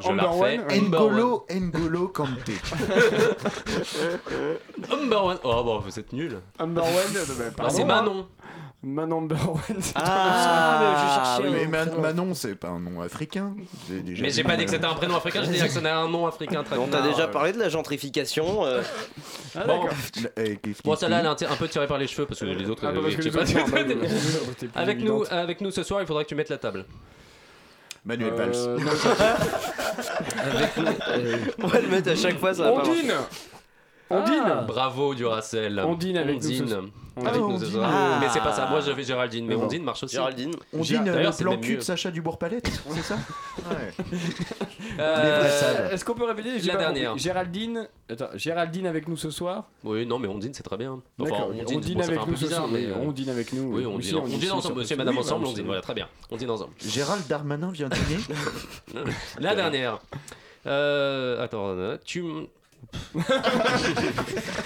[0.80, 2.54] N'Golo, N'Golo Kanté.
[4.90, 5.38] Number one.
[5.42, 6.38] Oh bon, vous êtes nuls.
[6.60, 7.86] Number one, euh, bah, c'est hein.
[7.86, 8.26] Manon.
[8.84, 10.02] Ma number one, c'est toi
[10.44, 11.52] Ah, chérie.
[11.52, 13.54] Mais Man- Manon, c'est pas un nom africain.
[13.88, 16.08] Déjà Mais j'ai pas dit que c'était un prénom africain, j'ai dit que c'était un
[16.08, 18.64] nom africain très On t'a déjà parlé de la gentrification.
[18.64, 18.82] euh,
[19.56, 19.88] Ah, Bon,
[20.84, 22.82] bon celle-là, elle est un, peu tirée par les cheveux parce que les autres.
[24.74, 26.84] Avec nous, avec nous ce soir, il faudra que tu mettes la table.
[28.04, 28.50] Manuel Valls.
[28.54, 28.90] Euh, non,
[30.56, 32.72] Avec nous, euh, On va le mettre à chaque fois, ça va.
[32.72, 33.12] Ondine
[34.12, 34.54] Ondine Ah.
[34.66, 35.80] Bravo Duracell.
[35.80, 36.74] Ondine avec nous ce- Ondine.
[36.74, 37.26] Ondine.
[37.28, 37.70] Avec nous ce Ondine.
[37.72, 37.90] soir.
[37.92, 38.18] Ah.
[38.20, 38.66] Mais c'est pas ça.
[38.70, 39.64] Moi j'avais Géraldine, mais Ah bon.
[39.64, 40.14] Ondine marche aussi.
[40.16, 40.52] Géraldine.
[40.72, 43.16] On dit D'ailleurs, le c'est plan cul de Sacha Dubourg-Palette, c'est ça
[43.70, 43.92] Ouais.
[44.98, 45.90] Euh.
[45.90, 47.16] Est-ce qu'on peut révéler La dernière.
[47.18, 47.88] Géraldine.
[48.10, 49.64] Attends, Géraldine avec nous ce soir?
[49.84, 51.00] Oui, non, mais Ondine c'est très bien.
[51.18, 52.68] Enfin, D'accord, Ondine, Ondine bon, ça fait avec nous ce soir.
[52.68, 52.86] mais.
[52.86, 53.74] euh, Ondine avec nous.
[53.76, 54.14] Oui, on on aussi,
[54.50, 56.72] ensemble, monsieur et madame ensemble, on dit, c'est- voilà, très bien, on dit ensemble.
[56.80, 58.20] Gérald Darmanin vient dîner
[59.38, 59.98] La dernière.
[60.66, 62.22] Euh, attends, euh, tu.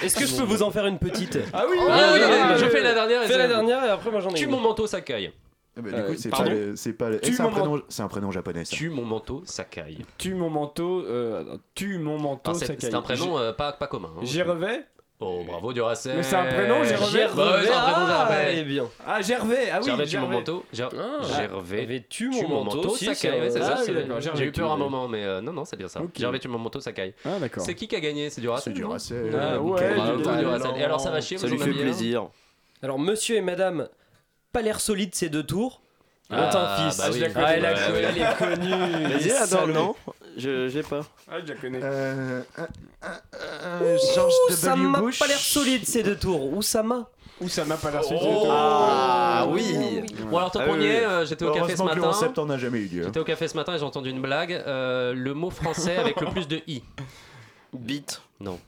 [0.02, 1.38] Est-ce que je peux vous en faire une petite?
[1.52, 2.20] Ah oui, Ah oui,
[2.58, 3.22] je fais la dernière.
[3.22, 4.50] et Fais c'est- la dernière et après moi j'en ai Tu une.
[4.50, 5.32] mon manteau Sakai.
[5.78, 7.10] Eh ben, Euh, Du coup, c'est pas, pardon le- c'est pas.
[7.10, 8.64] le- Tu C'est un m'en- prénom, c'est un prénom japonais.
[8.64, 8.74] Ça.
[8.74, 9.98] Tu mon manteau Sakai.
[10.16, 11.04] Tu mon manteau.
[11.06, 12.52] euh, attends, Tu mon manteau.
[12.52, 12.86] Ah, c'est Sakai.
[12.86, 14.08] c'est un prénom euh, pas, pas commun.
[14.16, 14.24] hein.
[14.24, 14.86] Gervais
[15.18, 16.16] Oh, bravo Duracell.
[16.16, 18.54] Mais c'est un prénom, Gervais Gervais, Bah c'est un prénom Ah, Gervais.
[18.58, 18.84] eh bien.
[19.06, 20.64] Ah, Gervais Ah oui, Gervais, tu mon manteau.
[20.74, 21.78] Ger- Ah, Gervais.
[21.78, 23.16] Gervais, tu mon manteau, si, Sakai.
[23.16, 23.68] c'est ouais, c'est vrai.
[23.68, 23.74] ça.
[23.78, 25.76] Ah, c'est- oui, d'accord, Gervais, J'ai eu peur un moment, mais euh, non, non, c'est
[25.76, 26.02] bien ça.
[26.02, 26.10] Ok.
[26.18, 27.14] Gervais, tu mon manteau Sakai.
[27.24, 27.62] Ah, d'accord.
[27.64, 28.28] C'est qui qui a gagné?
[28.28, 28.74] C'est Duracell.
[28.74, 29.34] C'est Duracell.
[29.40, 29.94] Ah, ouais, nickel.
[29.96, 30.44] Bravo, Duracell.
[30.44, 30.80] Duracell.
[30.80, 32.28] Et alors, ça va chier Ça vous lui en fait aviez un plaisir.
[32.82, 33.88] Alors monsieur et madame,
[34.52, 35.80] pas l'air solide ces deux tours.
[36.28, 36.98] Ah, ont un fils.
[36.98, 37.22] bah oui.
[37.36, 38.04] Ah, elle, a Ouais, connu, ouais.
[38.10, 39.14] elle est connue.
[39.14, 39.94] Vas-y, non
[40.36, 41.00] Je j'ai pas.
[41.30, 41.80] Ah, je la connais.
[41.82, 42.42] Euh,
[43.04, 44.88] euh, George Ça W.
[44.88, 45.18] m'a Bush.
[45.18, 46.52] pas l'air solide ces deux tours.
[46.52, 47.08] Oussama.
[47.40, 48.22] Ou ça m'a pas l'air solide.
[48.24, 48.46] Oh.
[48.50, 51.82] Ah oui Bon, alors, tant Ah qu'on y oui, est, euh, j'étais au café ce
[51.82, 52.10] Heureusement que le matin.
[52.16, 53.02] 11 septembre n'a jamais eu lieu.
[53.04, 54.52] J'étais au café ce matin et j'ai entendu une blague.
[54.52, 56.82] Euh, le mot français avec le plus de i.
[57.74, 58.20] Beat.
[58.40, 58.58] Non.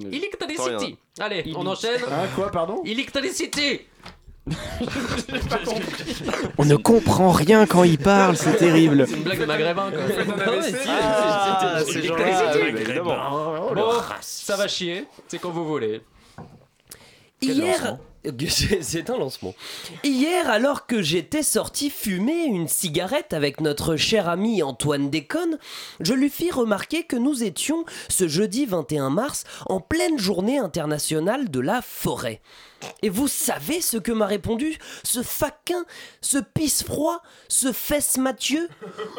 [0.00, 0.96] Electricity.
[1.20, 2.00] Allez, on enchaîne.
[2.10, 2.82] Ah, quoi, pardon?
[2.84, 3.80] Electricity.
[6.58, 9.06] On ne comprend rien quand il parle, c'est terrible.
[9.08, 9.90] C'est une blague de maghrébin.
[9.90, 10.00] Quoi.
[10.46, 12.58] Non, mais si, Ah, c'était- ces c'était- gens-là, Electricity.
[12.74, 13.72] oui, évidemment.
[13.74, 15.06] Bon, ça va chier.
[15.28, 16.02] C'est quand vous voulez.
[17.42, 17.98] Hier,
[18.80, 19.54] c'est un lancement.
[20.02, 25.58] Hier, alors que j'étais sorti fumer une cigarette avec notre cher ami Antoine Déconne,
[26.00, 31.50] je lui fis remarquer que nous étions, ce jeudi 21 mars, en pleine journée internationale
[31.50, 32.40] de la forêt.
[33.02, 35.84] Et vous savez ce que m'a répondu ce faquin,
[36.20, 38.68] ce pisse-froid, ce fesse Mathieu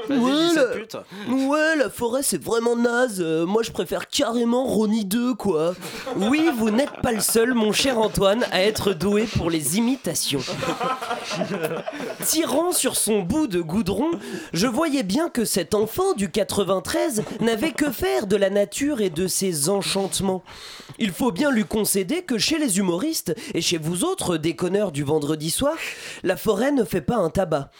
[0.09, 0.97] la- pute.
[1.29, 3.21] Ouais, la forêt c'est vraiment naze.
[3.21, 5.75] Euh, moi je préfère carrément Ronnie 2 quoi.
[6.17, 10.41] Oui, vous n'êtes pas le seul, mon cher Antoine, à être doué pour les imitations.
[12.25, 14.11] Tirant sur son bout de goudron,
[14.53, 19.09] je voyais bien que cet enfant du 93 n'avait que faire de la nature et
[19.09, 20.43] de ses enchantements.
[20.99, 25.03] Il faut bien lui concéder que chez les humoristes et chez vous autres déconneurs du
[25.03, 25.77] vendredi soir,
[26.23, 27.71] la forêt ne fait pas un tabac.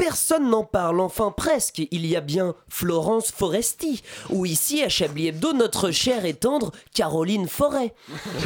[0.00, 1.82] Personne n'en parle, enfin presque.
[1.90, 6.72] Il y a bien Florence Foresti, ou ici à Chablis Hebdo, notre chère et tendre
[6.94, 7.92] Caroline Forêt.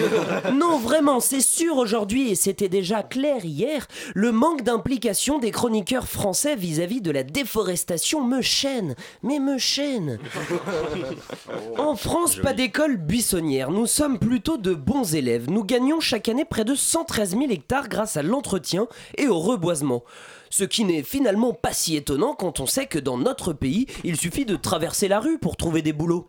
[0.53, 3.87] non, vraiment, c'est sûr aujourd'hui, et c'était déjà clair hier,
[4.17, 10.19] le manque d'implication des chroniqueurs français vis-à-vis de la déforestation me chaîne, mais me chaîne.
[11.79, 13.71] En France, pas d'école buissonnière.
[13.71, 15.51] Nous sommes plutôt de bons élèves.
[15.51, 20.03] Nous gagnons chaque année près de 113 000 hectares grâce à l'entretien et au reboisement.
[20.57, 24.17] Ce qui n'est finalement pas si étonnant quand on sait que dans notre pays, il
[24.17, 26.29] suffit de traverser la rue pour trouver des boulots.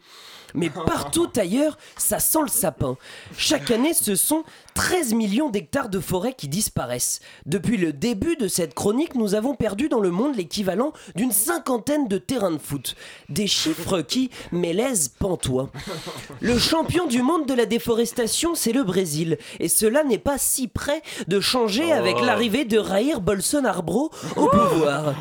[0.55, 2.97] Mais partout ailleurs, ça sent le sapin.
[3.37, 4.43] Chaque année, ce sont
[4.75, 7.21] 13 millions d'hectares de forêt qui disparaissent.
[7.45, 12.07] Depuis le début de cette chronique, nous avons perdu dans le monde l'équivalent d'une cinquantaine
[12.09, 12.95] de terrains de foot.
[13.29, 15.69] Des chiffres qui mélèzent pantois.
[16.41, 19.37] Le champion du monde de la déforestation, c'est le Brésil.
[19.59, 22.25] Et cela n'est pas si près de changer avec Oh.
[22.25, 25.15] l'arrivée de Jair Bolsonaro au pouvoir.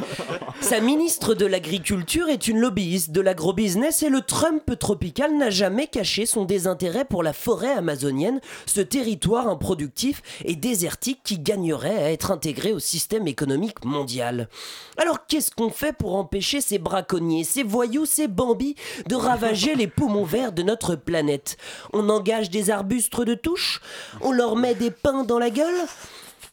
[0.61, 5.87] Sa ministre de l'Agriculture est une lobbyiste de l'agrobusiness et le Trump tropical n'a jamais
[5.87, 12.13] caché son désintérêt pour la forêt amazonienne, ce territoire improductif et désertique qui gagnerait à
[12.13, 14.49] être intégré au système économique mondial.
[14.97, 18.77] Alors qu'est-ce qu'on fait pour empêcher ces braconniers, ces voyous, ces bambis
[19.09, 21.57] de ravager les poumons verts de notre planète?
[21.93, 23.81] On engage des arbustes de touche?
[24.21, 25.87] On leur met des pains dans la gueule?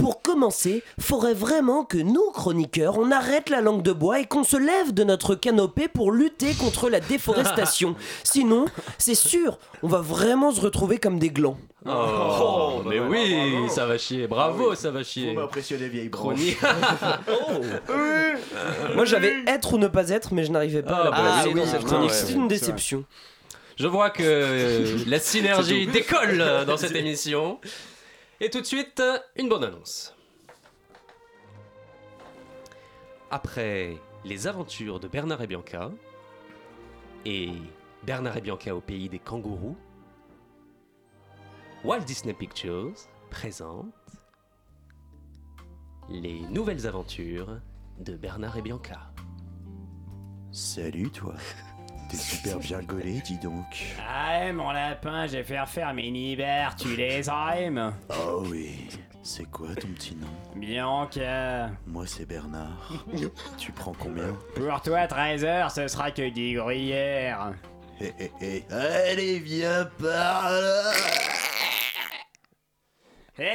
[0.01, 4.43] Pour commencer, faudrait vraiment que nous, chroniqueurs, on arrête la langue de bois et qu'on
[4.43, 7.95] se lève de notre canopée pour lutter contre la déforestation.
[8.23, 8.65] Sinon,
[8.97, 11.57] c'est sûr, on va vraiment se retrouver comme des glands.
[11.85, 14.25] Oh, mais oui, ça va chier.
[14.25, 15.35] Bravo, ça va chier.
[15.35, 16.09] Faut m'impressionner, vieille.
[16.09, 16.57] Chronique.
[18.95, 21.51] Moi j'avais être ou ne pas être, mais je n'arrivais pas à la Ah, oui,
[21.55, 22.09] oui, cette oui, chronique.
[22.09, 23.05] oui, C'est oui, une déception.
[23.77, 27.59] Je vois que euh, la synergie décolle euh, dans cette émission.
[28.43, 29.04] Et tout de suite,
[29.36, 30.15] une bonne annonce.
[33.30, 35.91] Après les aventures de Bernard et Bianca
[37.23, 37.51] et
[38.01, 39.77] Bernard et Bianca au pays des kangourous,
[41.84, 42.95] Walt Disney Pictures
[43.30, 43.93] présente
[46.10, 47.60] les nouvelles aventures
[47.99, 49.13] de Bernard et Bianca.
[50.51, 51.36] Salut toi.
[52.12, 53.95] T'es super bien gaulé, dis donc.
[54.06, 58.89] Ah mon lapin, j'ai fait refaire mes nibères, tu les aimes Oh oui.
[59.24, 60.28] C'est quoi ton petit nom?
[60.54, 61.69] Bianca.
[61.88, 62.91] Moi c'est Bernard.
[63.58, 64.36] tu prends combien?
[64.56, 67.54] Pour toi, 13h, ce sera que du gruyère.
[68.02, 68.65] Hé hé hé.
[68.69, 70.91] Allez, viens par là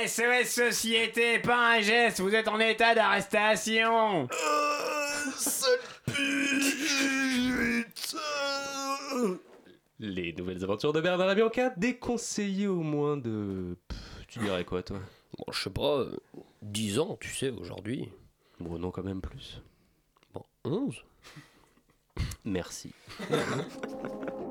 [0.06, 4.28] SOS Société, pas un geste, vous êtes en état d'arrestation
[5.36, 5.78] Sale
[9.98, 13.76] Les nouvelles aventures de Bernard et Bianca, déconseillées au moins de.
[13.88, 14.98] Pff, tu dirais quoi, toi?
[15.38, 16.16] Bon, je sais pas, euh,
[16.62, 18.08] 10 ans, tu sais, aujourd'hui.
[18.60, 19.62] Bon, non, quand même plus.
[20.34, 21.02] Bon, 11
[22.44, 22.92] Merci.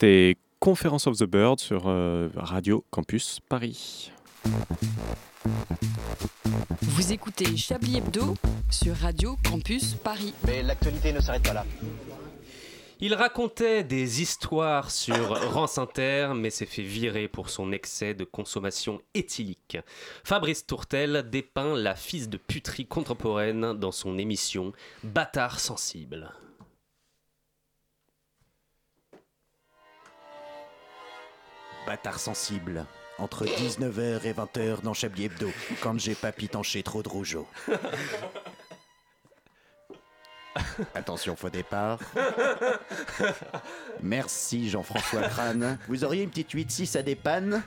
[0.00, 4.10] C'était Conference of the Bird sur euh, Radio Campus Paris.
[6.80, 8.34] Vous écoutez Chablis Hebdo
[8.70, 10.32] sur Radio Campus Paris.
[10.46, 11.66] Mais l'actualité ne s'arrête pas là.
[13.00, 18.24] Il racontait des histoires sur Rance Inter, mais s'est fait virer pour son excès de
[18.24, 19.76] consommation éthylique.
[20.24, 24.72] Fabrice Tourtel dépeint la fils de puterie contemporaine dans son émission
[25.04, 26.32] Bâtard sensible.
[31.90, 32.86] Bâtard sensible.
[33.18, 35.50] Entre 19h et 20h dans Chablis Hebdo,
[35.82, 37.48] quand j'ai pas pitanché trop de rougeau.
[40.94, 41.98] Attention, faux départ.
[44.00, 45.78] Merci Jean-François Crane.
[45.88, 47.60] Vous auriez une petite 8-6 à dépanne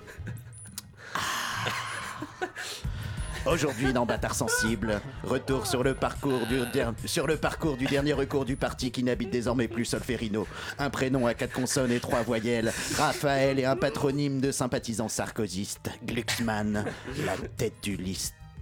[3.45, 9.31] Aujourd'hui dans Bâtard Sensible, retour sur le, parcours du dernier recours du parti qui n'habite
[9.31, 10.47] désormais plus Solferino.
[10.79, 15.89] Un prénom à quatre consonnes et trois voyelles, Raphaël et un patronyme de sympathisant sarkozyste,
[16.05, 16.85] Glucksmann,
[17.25, 17.73] la tête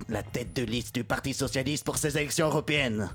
[0.09, 3.11] la tête de liste du Parti Socialiste pour ces élections européennes.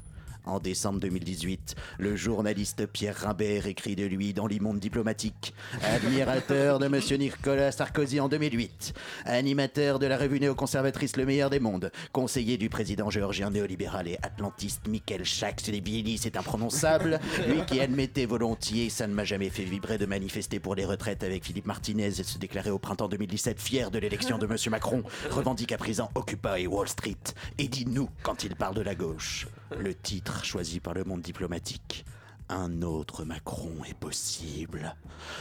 [0.47, 5.53] En décembre 2018, le journaliste Pierre Rimbert écrit de lui dans l'Immonde diplomatique.
[5.83, 8.95] Admirateur de Monsieur Nicolas Sarkozy en 2008.
[9.25, 11.91] Animateur de la revue néoconservatrice Le Meilleur des Mondes.
[12.13, 17.19] Conseiller du président géorgien néolibéral et atlantiste Michael Saakashvili, c'est imprononçable.
[17.49, 21.25] Lui qui admettait volontiers, ça ne m'a jamais fait vibrer de manifester pour les retraites
[21.25, 25.03] avec Philippe Martinez et se déclarer au printemps 2017 fier de l'élection de Monsieur Macron.
[25.29, 27.17] Revendique à présent Occupy Wall Street.
[27.59, 29.49] Et dit nous quand il parle de la gauche.
[29.75, 32.05] Le titre choisi par le monde diplomatique.
[32.49, 34.95] Un autre Macron est possible.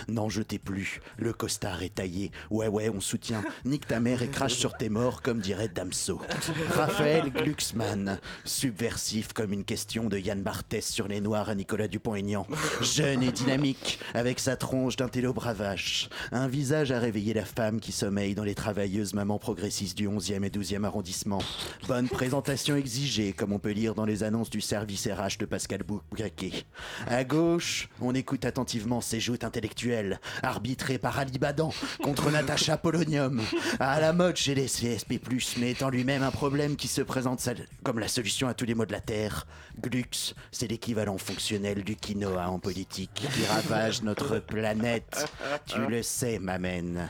[0.08, 2.32] N'en jetez plus, le costard est taillé.
[2.49, 3.43] Ouais, ouais, on soutient.
[3.64, 6.20] Nique ta mère et crache sur tes morts, comme dirait Damso.
[6.72, 12.47] Raphaël Glucksmann, subversif comme une question de Yann Barthès sur les Noirs à Nicolas Dupont-Aignan.
[12.82, 16.10] Jeune et dynamique, avec sa tronche d'un télo bravache.
[16.32, 20.43] Un visage à réveiller la femme qui sommeille dans les travailleuses mamans progressistes du 11e
[20.43, 21.41] et 12e arrondissement.
[21.88, 25.84] Bonne présentation exigée, comme on peut lire dans les annonces du service RH de Pascal
[25.84, 26.66] Boucaquet.
[27.08, 31.72] À gauche, on écoute attentivement ses joutes intellectuelles, arbitrées par Ali Badan
[32.04, 33.41] contre Natacha Polonium.
[33.80, 35.20] À la mode chez les CSP+,
[35.58, 37.48] mais étant lui-même un problème qui se présente
[37.84, 39.46] comme la solution à tous les maux de la Terre.
[39.82, 45.30] Glux, c'est l'équivalent fonctionnel du quinoa en politique, qui ravage notre planète.
[45.66, 47.08] Tu le sais, Mamen.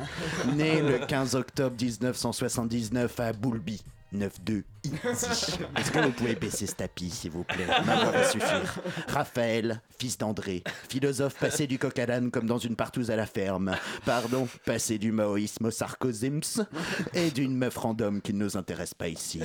[0.56, 3.84] Né le 15 octobre 1979 à Boulby.
[4.14, 4.75] 9-2 easy.
[5.78, 7.66] Est-ce que vous pouvez baisser ce tapis, s'il vous plaît?
[7.86, 8.80] Ma voix va suffire.
[9.08, 13.26] Raphaël, fils d'André, philosophe passé du coq à l'âne comme dans une partouze à la
[13.26, 13.76] ferme.
[14.06, 16.66] Pardon, passé du maoïsme au sarkozyms
[17.14, 19.42] et d'une meuf random qui ne nous intéresse pas ici.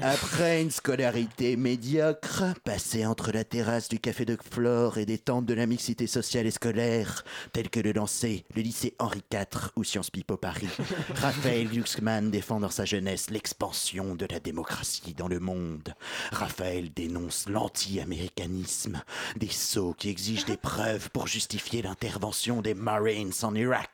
[0.00, 5.46] Après une scolarité médiocre, passé entre la terrasse du café de Flore et des temples
[5.46, 9.84] de la mixité sociale et scolaire, tels que le lancer, le lycée Henri IV ou
[9.84, 10.68] Sciences Pipo Paris,
[11.16, 14.69] Raphaël Glucksmann défend dans sa jeunesse l'expansion de la démocratie
[15.16, 15.94] dans le monde.
[16.32, 19.02] Raphaël dénonce l'anti-américanisme,
[19.36, 23.90] des sots qui exigent des preuves pour justifier l'intervention des Marines en Irak.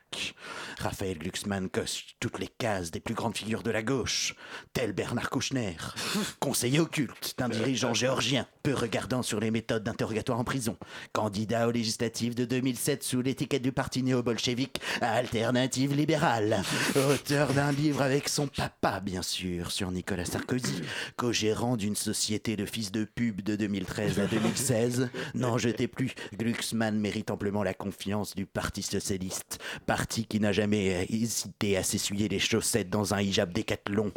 [0.79, 4.35] Raphaël Glucksmann coche toutes les cases des plus grandes figures de la gauche,
[4.73, 5.75] tel Bernard Kouchner,
[6.39, 10.77] conseiller occulte d'un dirigeant géorgien, peu regardant sur les méthodes d'interrogatoire en prison,
[11.13, 16.61] candidat aux législatives de 2007 sous l'étiquette du parti néo-bolchevique Alternative libérale,
[16.95, 20.81] auteur d'un livre avec son papa, bien sûr, sur Nicolas Sarkozy,
[21.15, 25.09] co-gérant d'une société de fils de pub de 2013 à 2016.
[25.33, 29.59] N'en jetez plus, Glucksmann mérite amplement la confiance du Parti socialiste,
[29.97, 34.11] parti qui n'a jamais euh, hésité à s'essuyer les chaussettes dans un hijab décathlon,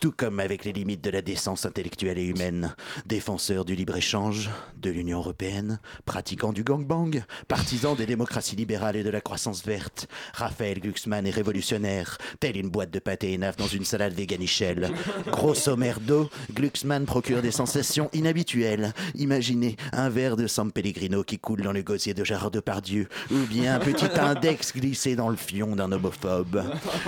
[0.00, 2.76] tout comme avec les limites de la décence intellectuelle et humaine.
[3.06, 4.50] Défenseur du libre-échange,
[4.80, 10.06] de l'Union européenne, pratiquant du gangbang, partisan des démocraties libérales et de la croissance verte,
[10.32, 14.92] Raphaël Glucksmann est révolutionnaire, tel une boîte de pâté énaf dans une salade véganichelle.
[15.32, 18.92] Grosso merdo, Glucksmann procure des sensations inhabituelles.
[19.16, 23.44] Imaginez un verre de San Pellegrino qui coule dans le gosier de Gérard Depardieu, ou
[23.48, 26.62] bien un petit index glissé dans le fion d'un homophobe.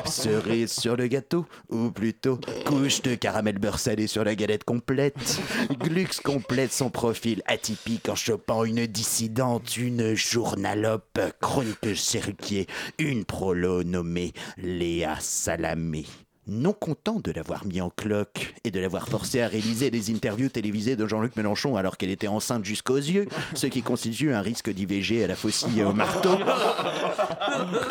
[0.05, 5.41] Cerise sur le gâteau, ou plutôt couche de caramel beurre salé sur la galette complète.
[5.79, 12.67] Glux complète son profil atypique en chopant une dissidente, une journalope, chroniqueuse serruquier,
[12.99, 16.07] une prolo nommée Léa Salamé.
[16.49, 20.49] Non content de l'avoir mis en cloque et de l'avoir forcé à réaliser des interviews
[20.49, 24.70] télévisées de Jean-Luc Mélenchon alors qu'elle était enceinte jusqu'aux yeux, ce qui constitue un risque
[24.70, 26.38] d'IVG à la faucille et au marteau,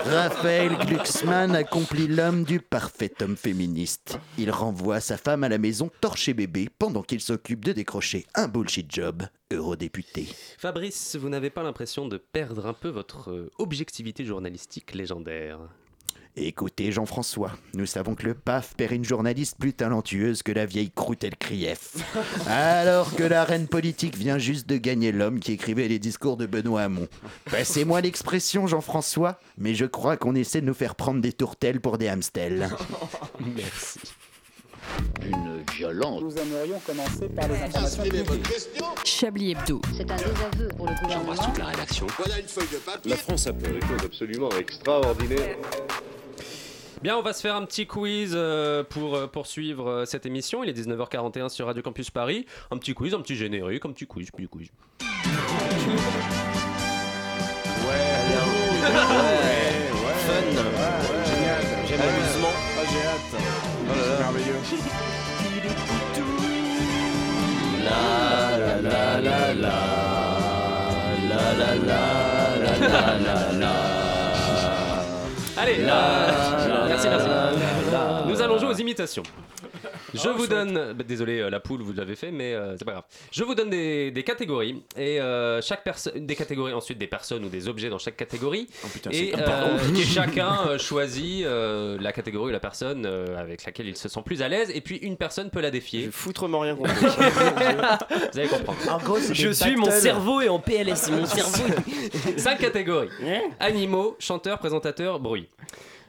[0.06, 4.18] Raphaël Glucksmann accomplit l'homme du parfait homme féministe.
[4.40, 8.48] Il renvoie sa femme à la maison torché bébé pendant qu'il s'occupe de décrocher un
[8.48, 9.22] bullshit job
[9.54, 10.30] eurodéputé.
[10.58, 15.60] Fabrice, vous n'avez pas l'impression de perdre un peu votre euh, objectivité journalistique légendaire?
[16.40, 20.92] Écoutez Jean-François, nous savons que le PAF perd une journaliste plus talentueuse que la vieille
[20.92, 21.96] Croutelle Krief.
[22.48, 26.46] Alors que la reine politique vient juste de gagner l'homme qui écrivait les discours de
[26.46, 27.08] Benoît Hamon.
[27.50, 31.98] Passez-moi l'expression Jean-François, mais je crois qu'on essaie de nous faire prendre des tourtelles pour
[31.98, 32.70] des hamsters.
[33.56, 34.00] Merci.
[35.24, 36.22] Une violence.
[36.22, 38.04] Nous aimerions commencer par les informations.
[39.04, 39.82] Chablis Hebdo.
[39.98, 41.34] C'est un désaveu pour le gouvernement.
[41.58, 42.06] la rédaction.
[42.16, 43.10] Voilà une feuille de papier.
[43.10, 45.58] La France a fait des choses absolument extraordinaires.
[47.02, 50.64] Bien, on va se faire un petit quiz euh, pour euh, poursuivre euh, cette émission.
[50.64, 52.48] Il est 19h41 sur Radio Campus Paris.
[52.72, 54.70] Un petit quiz, un petit générique, un petit quiz, petit quiz.
[60.28, 60.42] Fun.
[61.26, 61.64] Génial.
[61.88, 62.54] J'aime l'amusement.
[62.56, 63.32] Ah, j'ai hâte.
[63.94, 64.56] C'est merveilleux.
[67.86, 69.76] La la la la la
[71.30, 72.02] la la la
[72.80, 73.97] la la la
[75.68, 75.84] Allez,
[76.88, 77.28] merci, merci.
[78.28, 79.24] Nous allons jouer aux imitations.
[80.14, 82.92] Je vous donne, bah, désolé euh, la poule, vous l'avez fait, mais euh, c'est pas
[82.94, 83.04] grave.
[83.32, 87.44] Je vous donne des, des catégories et euh, chaque personne, des catégories ensuite des personnes
[87.46, 88.68] ou des objets dans chaque catégorie.
[88.94, 93.38] putain, et c'est- euh, et chacun euh, choisit euh, la catégorie ou la personne euh,
[93.38, 96.10] avec laquelle il se sent plus à l'aise et puis une personne peut la défier.
[96.12, 96.94] Foutrement rien compris.
[97.02, 98.80] Vous allez comprendre.
[98.90, 101.10] En gros, c'est Je suis, mon cerveau est en PLS.
[101.12, 101.64] Mon cerveau.
[102.38, 103.10] Cinq catégories.
[103.60, 105.48] Animaux, chanteurs, présentateurs, bruit.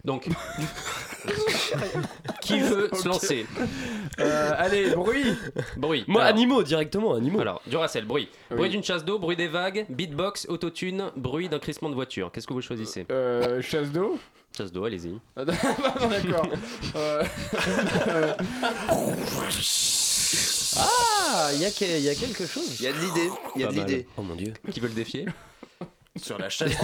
[0.04, 0.28] Donc,
[2.40, 3.46] qui veut se lancer
[4.20, 5.24] Euh, allez, bruit.
[5.76, 6.04] Bruit.
[6.06, 7.40] Moi, Alors, animaux, directement, animaux.
[7.40, 8.28] Alors, Duracell, bruit.
[8.50, 8.56] Oui.
[8.56, 12.30] Bruit d'une chasse d'eau, bruit des vagues, beatbox, autotune, bruit d'un crissement de voiture.
[12.32, 14.18] Qu'est-ce que vous choisissez Euh, chasse d'eau?
[14.56, 15.12] Chasse d'eau, allez-y.
[15.36, 16.48] Ah, D'accord.
[16.96, 17.22] Euh,
[18.08, 18.34] euh,
[20.76, 22.76] Ah, il y, a que- il y a quelque chose.
[22.80, 23.30] Il y a de l'idée.
[23.56, 23.86] Il y a Pas de mal.
[23.88, 24.06] l'idée.
[24.16, 24.52] Oh mon dieu.
[24.70, 25.26] Qui veut le défier?
[26.22, 26.72] Sur la chasse.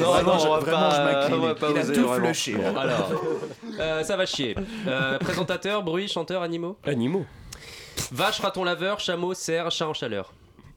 [0.00, 1.34] Non, Vraiment, non, je- on va vraiment, je pas- m'incline.
[1.34, 2.24] on va pas Il a oser, tout vraiment.
[2.26, 2.52] flushé.
[2.52, 2.80] là.
[2.80, 3.22] Alors,
[3.80, 4.54] euh, ça va chier.
[4.86, 6.76] Euh, présentateur, bruit, chanteur, animaux.
[6.84, 7.24] Animaux.
[8.12, 10.32] Vache, raton laveur, chameau, cerf, chat en chaleur.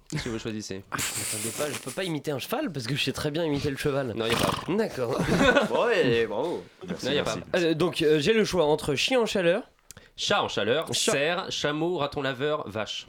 [0.09, 3.03] Qu'est-ce que vous choisissez Attendez pas, je peux pas imiter un cheval parce que je
[3.03, 4.13] sais très bien imiter le cheval.
[4.15, 4.73] Non, il a pas.
[4.73, 5.19] D'accord.
[5.85, 6.63] Ouais, bravo.
[7.03, 7.35] Non, y a pas.
[7.57, 9.63] Euh, donc euh, j'ai le choix entre chien en chaleur.
[10.15, 11.11] Chat en chaleur, Chat.
[11.11, 13.05] cerf, chameau, raton laveur, vache.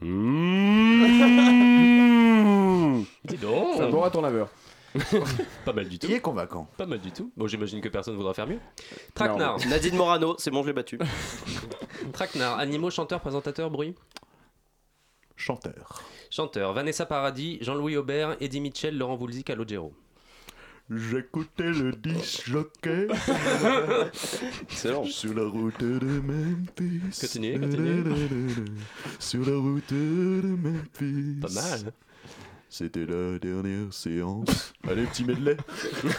[0.00, 0.08] Dis
[4.10, 4.48] ton laveur.
[5.64, 6.06] Pas mal du tout.
[6.08, 6.68] Il est convaincant?
[6.76, 7.30] Pas mal du tout.
[7.36, 8.58] Bon, j'imagine que personne voudra faire mieux.
[9.14, 9.58] Traquenard.
[9.68, 10.98] Nadine Morano, c'est bon, je l'ai battu.
[12.12, 12.58] Traquenard.
[12.58, 13.94] Animaux, chanteur, présentateur, bruit?
[15.36, 16.02] Chanteur.
[16.28, 16.72] Chanteur.
[16.72, 19.94] Vanessa Paradis, Jean-Louis Aubert, Eddie Mitchell, Laurent Voulzy, Calogero.
[20.92, 23.06] J'écoutais le disque jockey
[24.62, 25.04] Excellent.
[25.04, 27.20] sur la route de Memphis.
[27.20, 28.02] Continuez, continuez.
[29.20, 31.38] Sur la route de Memphis.
[31.40, 31.92] Pas mal.
[32.72, 34.72] C'était la dernière séance.
[34.88, 35.56] Allez, petit medley.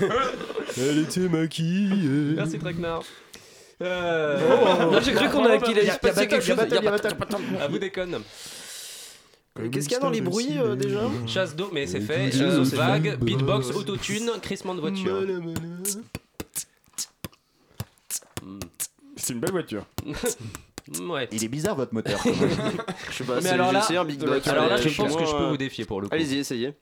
[0.78, 2.36] Elle était maquillée.
[2.36, 3.04] Merci Traquenard.
[3.82, 4.90] Euh...
[4.92, 4.98] Oh.
[5.02, 6.58] J'ai cru qu'on a qu'il allait se passer quelque chose.
[6.70, 7.64] y a.
[7.64, 8.20] À vous déconne.
[9.72, 12.32] Qu'est-ce qu'il y a dans les bruits euh, déjà Chasse d'eau, mais c'est fait.
[12.32, 15.24] Chasse Euh, d'eau, c'est vague, beatbox, autotune, crissement de voiture.
[19.16, 19.86] C'est une belle voiture.
[21.02, 21.28] Ouais.
[21.32, 22.20] Il est bizarre votre moteur.
[23.10, 24.24] Je sais pas, Mais c'est- alors là- un Big.
[24.46, 26.14] Alors là, je pense que je peux vous défier pour le coup.
[26.16, 26.74] Allez-y, essayez.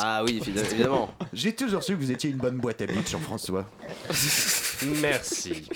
[0.00, 1.12] Ah oui, évidemment.
[1.32, 3.68] J'ai toujours su que vous étiez une bonne boîte à bitch, Jean-François.
[5.02, 5.68] Merci.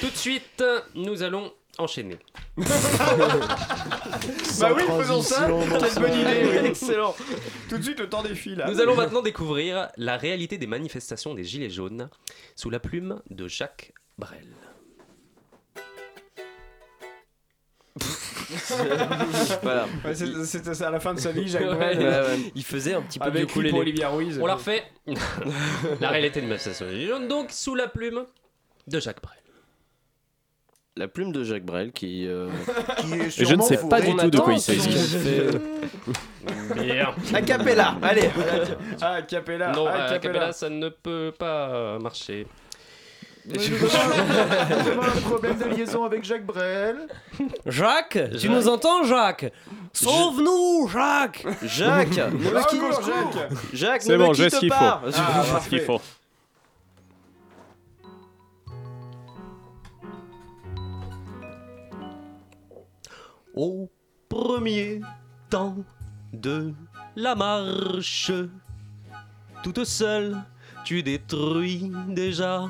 [0.00, 0.64] Tout de suite,
[0.96, 2.18] nous allons enchaîner.
[4.60, 5.48] Bah oui, faisons ça.
[5.48, 6.48] Quelle bonne idée.
[6.60, 6.66] oui.
[6.68, 7.14] Excellent.
[7.68, 8.56] Tout de suite, le temps défile.
[8.58, 8.70] là.
[8.70, 12.08] Nous allons maintenant découvrir la réalité des manifestations des Gilets jaunes
[12.54, 14.46] sous la plume de Jacques Brel.
[19.62, 19.86] Voilà.
[20.04, 21.74] Ouais, c'est- C'était à la fin de sa vie, Jacques Ouais.
[21.74, 21.98] Brel.
[21.98, 22.38] Ouais, ouais.
[22.54, 24.38] Il faisait un petit peu Avec de pour Olivia Ruiz.
[24.40, 24.82] On la refait.
[26.00, 28.24] la réalité des Gilets jaunes, donc sous la plume
[28.86, 29.38] de Jacques Brel.
[30.96, 32.26] La plume de Jacques Brel qui.
[32.26, 32.50] euh,
[32.98, 34.90] Qui est Et je ne sais pas du tout de quoi il s'agit.
[36.74, 37.14] Bien.
[37.34, 38.28] A cappella, allez
[39.00, 39.72] Ah, Capella.
[39.72, 41.98] Non, ah, à Capella, ça ne peut pas euh,
[43.44, 47.08] mais nous, avons, un problème de liaison avec Jacques Brel.
[47.66, 49.52] Jacques, tu nous entends, Jacques?
[49.92, 52.30] Sauve-nous, Jacques Jacques, ah,
[53.72, 55.06] Jacques, C'est bon, j'ai ce qu'il faut.
[55.06, 56.00] J'ai ce qu'il faut.
[63.54, 63.90] Au
[64.28, 65.00] premier
[65.50, 65.76] temps
[66.32, 66.72] de
[67.16, 68.32] la marche,
[69.62, 70.38] toute seule,
[70.84, 72.68] tu détruis déjà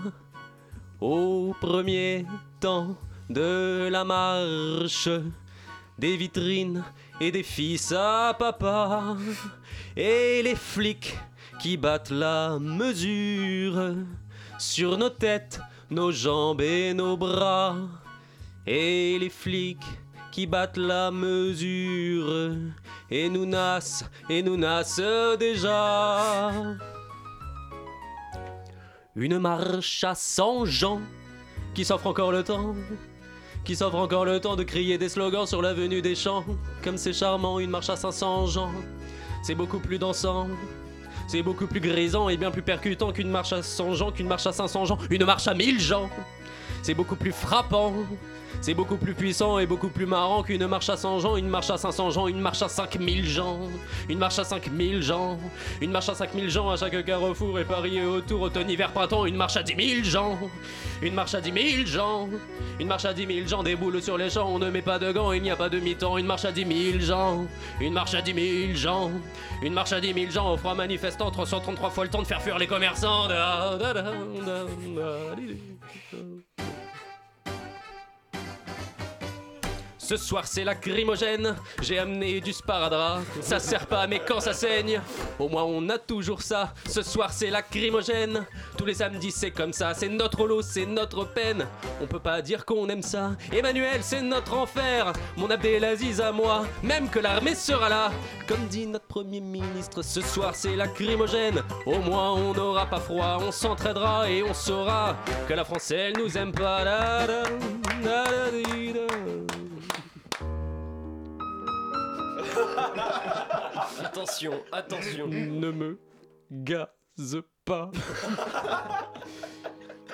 [1.04, 2.24] au premier
[2.60, 2.96] temps
[3.28, 5.08] de la marche,
[5.98, 6.84] des vitrines
[7.20, 9.16] et des fils à papa,
[9.96, 11.18] et les flics
[11.58, 13.96] qui battent la mesure
[14.60, 17.74] sur nos têtes, nos jambes et nos bras,
[18.64, 19.82] et les flics
[20.30, 22.54] qui battent la mesure
[23.10, 25.02] et nous nassent et nous nassent
[25.36, 26.52] déjà.
[29.14, 30.98] Une marche à 100 gens
[31.74, 32.74] qui s'offre encore le temps,
[33.62, 36.46] qui s'offre encore le temps de crier des slogans sur l'avenue des champs.
[36.82, 38.72] Comme c'est charmant, une marche à 500 gens,
[39.42, 40.48] c'est beaucoup plus dansant.
[41.28, 44.46] C'est beaucoup plus grisant et bien plus percutant qu'une marche à 100 gens, qu'une marche
[44.46, 46.08] à 500 gens, une marche à 1000 gens.
[46.82, 47.92] C'est beaucoup plus frappant,
[48.60, 51.70] c'est beaucoup plus puissant et beaucoup plus marrant qu'une marche à 100 gens, une marche
[51.70, 53.58] à 500 gens, une marche à 5000 gens,
[54.08, 55.38] une marche à 5000 gens,
[55.80, 59.26] une marche à 5000 gens à chaque carrefour et Paris et autour, automne, hiver, printemps,
[59.26, 60.38] une marche à 10 000 gens,
[61.02, 62.28] une marche à 10 000 gens,
[62.78, 64.98] une marche à 10 000 gens, des boules sur les champs, on ne met pas
[64.98, 67.46] de gants, il n'y a pas de mi-temps, une marche à 10 000 gens,
[67.80, 68.34] une marche à 10
[68.68, 69.10] 000 gens,
[69.62, 72.42] une marche à 10 000 gens offre à manifestants 333 fois le temps de faire
[72.42, 73.28] fuir les commerçants.
[73.28, 73.78] Da,
[80.02, 83.22] Ce soir c'est lacrymogène, j'ai amené du sparadrap.
[83.40, 85.00] Ça sert pas mais quand ça saigne,
[85.38, 86.74] au moins on a toujours ça.
[86.88, 88.44] Ce soir c'est lacrymogène,
[88.76, 89.94] tous les samedis c'est comme ça.
[89.94, 91.68] C'est notre lot, c'est notre peine.
[92.00, 93.30] On peut pas dire qu'on aime ça.
[93.52, 96.66] Emmanuel c'est notre enfer, mon Abdelaziz à moi.
[96.82, 98.10] Même que l'armée sera là,
[98.48, 100.02] comme dit notre premier ministre.
[100.02, 103.38] Ce soir c'est lacrymogène, au moins on n'aura pas froid.
[103.40, 105.16] On s'entraidera et on saura
[105.48, 106.82] que la France elle nous aime pas.
[106.82, 108.50] Da,
[114.04, 115.26] Attention, attention.
[115.28, 115.98] Ne me
[116.50, 117.90] gaze pas.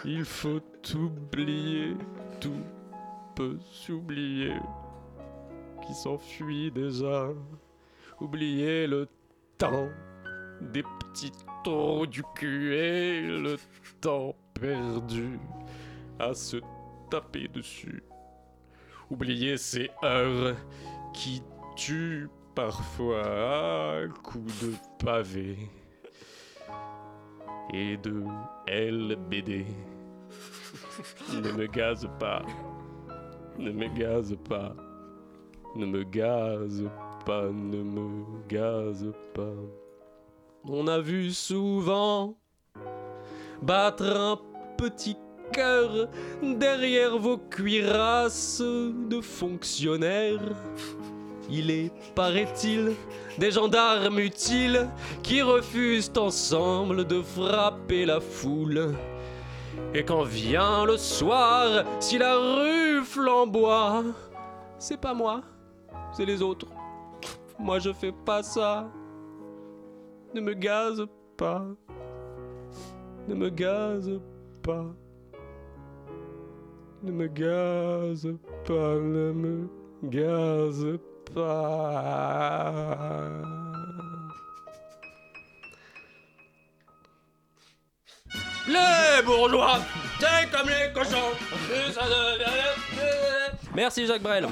[0.05, 0.61] Il faut
[0.95, 1.97] oublier,
[2.41, 2.63] tout
[3.35, 4.55] peut s'oublier.
[5.87, 7.29] Qui s'enfuit déjà.
[8.21, 9.09] Oublier le
[9.57, 9.89] temps
[10.61, 11.33] des petits
[11.65, 13.57] trous du cul et le
[14.01, 15.39] temps perdu
[16.19, 16.57] à se
[17.11, 18.03] taper dessus.
[19.11, 20.57] Oublier ces heures
[21.15, 21.43] qui
[21.77, 22.29] tuent
[22.59, 25.57] parfois à coups de pavé
[27.73, 28.25] et de
[28.67, 29.65] LBD.
[31.35, 32.43] Ne me gaze pas,
[33.57, 34.75] ne me gaze pas,
[35.77, 36.83] ne me gaze
[37.25, 39.55] pas, ne me gaze pas.
[40.65, 42.37] On a vu souvent
[43.63, 44.37] battre un
[44.77, 45.17] petit
[45.53, 46.09] cœur
[46.43, 50.57] derrière vos cuirasses de fonctionnaires.
[51.51, 52.95] Il est, paraît-il,
[53.39, 54.87] des gendarmes utiles
[55.23, 58.95] qui refusent ensemble de frapper la foule.
[59.95, 64.05] Et quand vient le soir, si la rue flamboie,
[64.79, 65.41] c'est pas moi,
[66.13, 66.67] c'est les autres.
[67.59, 68.89] Moi je fais pas ça.
[70.35, 71.65] Ne me gaze pas.
[73.27, 74.21] Ne me gaze
[74.63, 74.85] pas.
[77.03, 78.29] Ne me gaze
[78.67, 79.69] pas, ne me
[80.05, 81.18] gaze pas.
[88.67, 89.79] Les bourgeois,
[90.21, 91.33] c'est comme les cochons.
[91.89, 94.47] et ça devient- Merci Jacques Brel.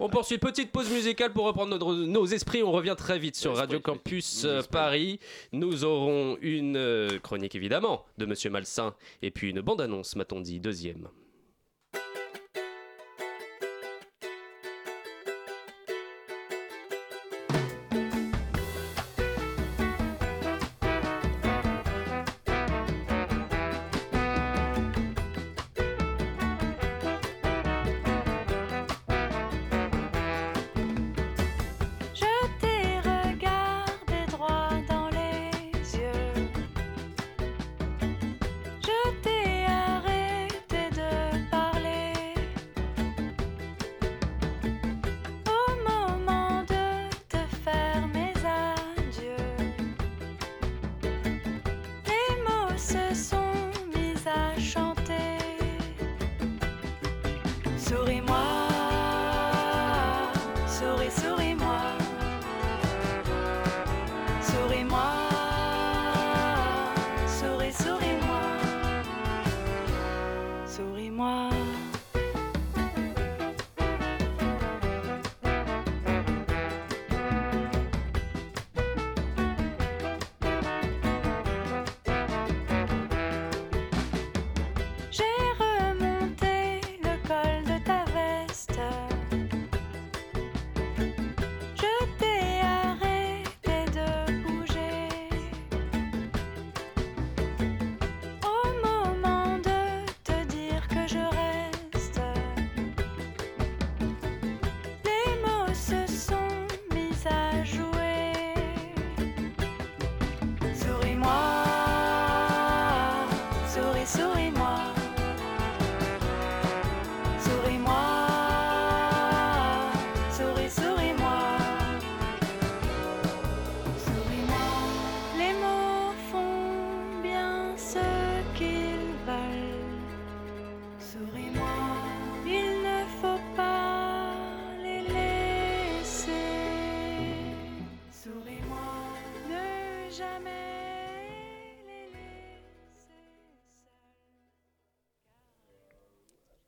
[0.00, 2.62] On poursuit petite pause musicale pour reprendre notre- nos esprits.
[2.62, 5.20] On revient très vite sur Radio Campus euh, Paris.
[5.52, 10.58] Nous aurons une euh, chronique évidemment de Monsieur Malsain et puis une bande-annonce, m'a-t-on dit,
[10.60, 11.08] deuxième.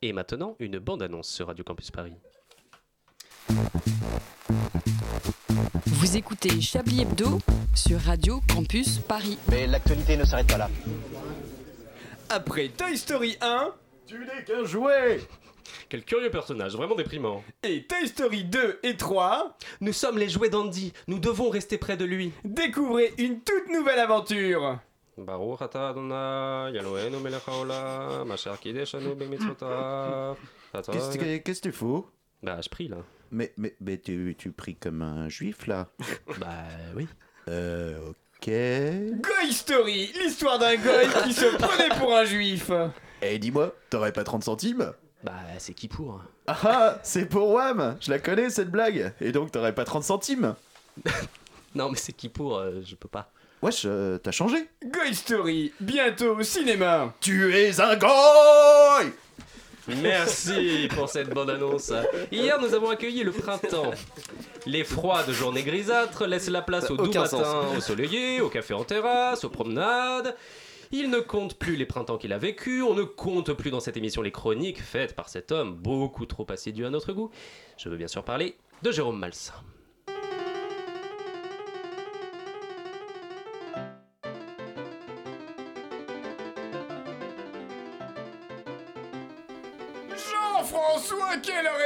[0.09, 2.13] Et maintenant, une bande-annonce sur Radio Campus Paris.
[5.87, 7.41] Vous écoutez Chablis Hebdo
[7.75, 9.37] sur Radio Campus Paris.
[9.51, 10.71] Mais l'actualité ne s'arrête pas là.
[12.29, 13.75] Après Toy Story 1,
[14.07, 15.19] Tu n'es qu'un jouet
[15.89, 17.43] Quel curieux personnage, vraiment déprimant.
[17.65, 21.97] et Toy Story 2 et 3, Nous sommes les jouets d'Andy, nous devons rester près
[21.97, 22.31] de lui.
[22.45, 24.79] découvrez une toute nouvelle aventure.
[30.93, 32.07] Qu'est-ce que tu fous?
[32.43, 32.99] Bah, je prie là.
[33.31, 35.89] Mais, mais, mais tu, tu pries comme un juif là
[36.39, 36.65] Bah,
[36.95, 37.09] oui.
[37.49, 38.49] Euh, ok.
[38.49, 42.71] Goy Story, l'histoire d'un goy qui se prenait pour un juif.
[43.23, 44.93] Eh, dis-moi, t'aurais pas 30 centimes?
[45.25, 46.21] Bah, c'est qui pour?
[46.47, 50.05] Ah ah, c'est pour Wam Je la connais cette blague Et donc t'aurais pas 30
[50.05, 50.55] centimes?
[51.75, 53.31] Non, mais c'est qui pour euh, Je peux pas.
[53.67, 57.13] Wesh, euh, t'as changé Goy Story, bientôt au cinéma.
[57.21, 59.11] Tu es un goy
[60.01, 61.93] Merci pour cette bonne annonce.
[62.31, 63.91] Hier, nous avons accueilli le printemps.
[64.67, 67.77] Les froides journées grisâtres laissent la place au doux Aucun matin, sens.
[67.77, 70.37] au soleillé, au café en terrasse, aux promenades.
[70.93, 73.97] Il ne compte plus les printemps qu'il a vécus, on ne compte plus dans cette
[73.97, 77.33] émission les chroniques faites par cet homme beaucoup trop assidu à notre goût.
[77.79, 79.55] Je veux bien sûr parler de Jérôme Malsain.
[91.49, 91.86] Heure égale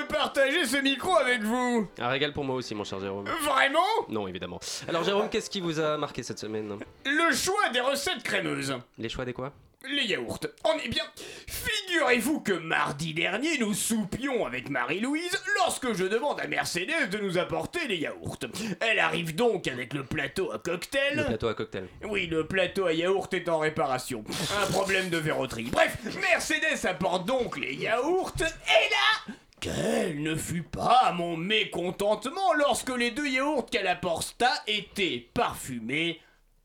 [0.00, 1.88] de partager ce micro avec vous.
[1.98, 3.26] Un régal pour moi aussi, mon cher Jérôme.
[3.42, 4.60] Vraiment Non, évidemment.
[4.88, 6.78] Alors, Jérôme, qu'est-ce qui vous a marqué cette semaine?
[7.04, 8.74] Le choix des recettes crémeuses.
[8.98, 9.52] Les choix des quoi?
[9.86, 10.38] Les yaourts.
[10.64, 11.02] On est bien.
[11.46, 17.36] Figurez-vous que mardi dernier, nous soupions avec Marie-Louise lorsque je demande à Mercedes de nous
[17.36, 18.38] apporter les yaourts.
[18.80, 21.16] Elle arrive donc avec le plateau à cocktail.
[21.16, 21.86] Le plateau à cocktail.
[22.08, 24.24] Oui, le plateau à yaourt est en réparation.
[24.62, 25.68] Un problème de verroterie.
[25.70, 28.44] Bref, Mercedes apporte donc les yaourts et
[28.90, 29.34] là.
[29.64, 36.20] Quel ne fut pas mon mécontentement lorsque les deux yaourts qu'elle apporta étaient parfumés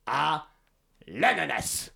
[0.05, 0.47] à
[1.07, 1.93] l'ananas.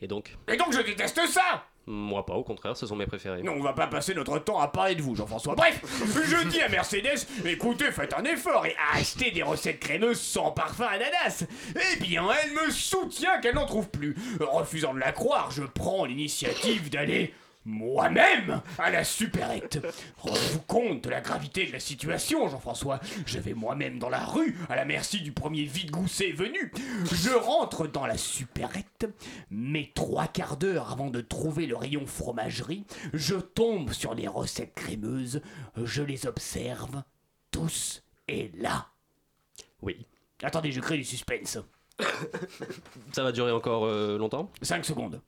[0.00, 3.44] Et donc Et donc je déteste ça Moi pas, au contraire, ce sont mes préférés.
[3.44, 5.54] Non, on va pas passer notre temps à parler de vous, Jean-François.
[5.54, 10.50] Bref, je dis à Mercedes, écoutez, faites un effort et achetez des recettes crémeuses sans
[10.50, 11.44] parfum ananas.
[11.76, 14.16] Eh bien, elle me soutient qu'elle n'en trouve plus.
[14.40, 17.32] Refusant de la croire, je prends l'initiative d'aller
[17.64, 19.78] moi-même à la supérette.
[20.18, 23.00] Rendez-vous compte de la gravité de la situation, Jean-François.
[23.26, 26.72] Je vais moi-même dans la rue, à la merci du premier vide-gousset venu.
[27.12, 29.08] Je rentre dans la supérette,
[29.50, 34.74] mais trois quarts d'heure avant de trouver le rayon fromagerie, je tombe sur les recettes
[34.74, 35.42] crémeuses,
[35.76, 37.02] je les observe,
[37.50, 38.88] tous et là.
[39.82, 40.06] Oui.
[40.42, 41.58] Attendez, je crée du suspense.
[43.12, 44.50] Ça va durer encore euh, longtemps?
[44.62, 45.20] 5 secondes.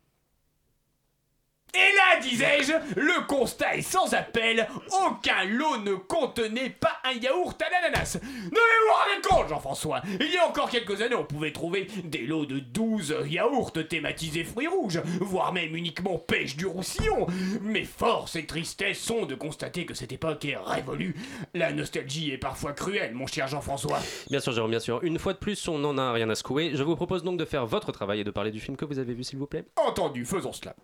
[1.75, 4.69] Et là, disais-je, le constat est sans appel,
[5.07, 8.19] aucun lot ne contenait pas un yaourt à l'ananas.
[8.23, 12.27] Vous vous rendez compte, Jean-François Il y a encore quelques années, on pouvait trouver des
[12.27, 17.27] lots de 12 yaourts thématisés fruits rouges, voire même uniquement pêche du roussillon.
[17.63, 21.17] Mais force et tristesse sont de constater que cette époque est révolue.
[21.55, 24.01] La nostalgie est parfois cruelle, mon cher Jean-François.
[24.29, 25.03] Bien sûr, Jérôme, bien sûr.
[25.03, 26.73] Une fois de plus, on n'en a rien à secouer.
[26.75, 28.99] Je vous propose donc de faire votre travail et de parler du film que vous
[28.99, 29.65] avez vu, s'il vous plaît.
[29.77, 30.77] Entendu, faisons cela.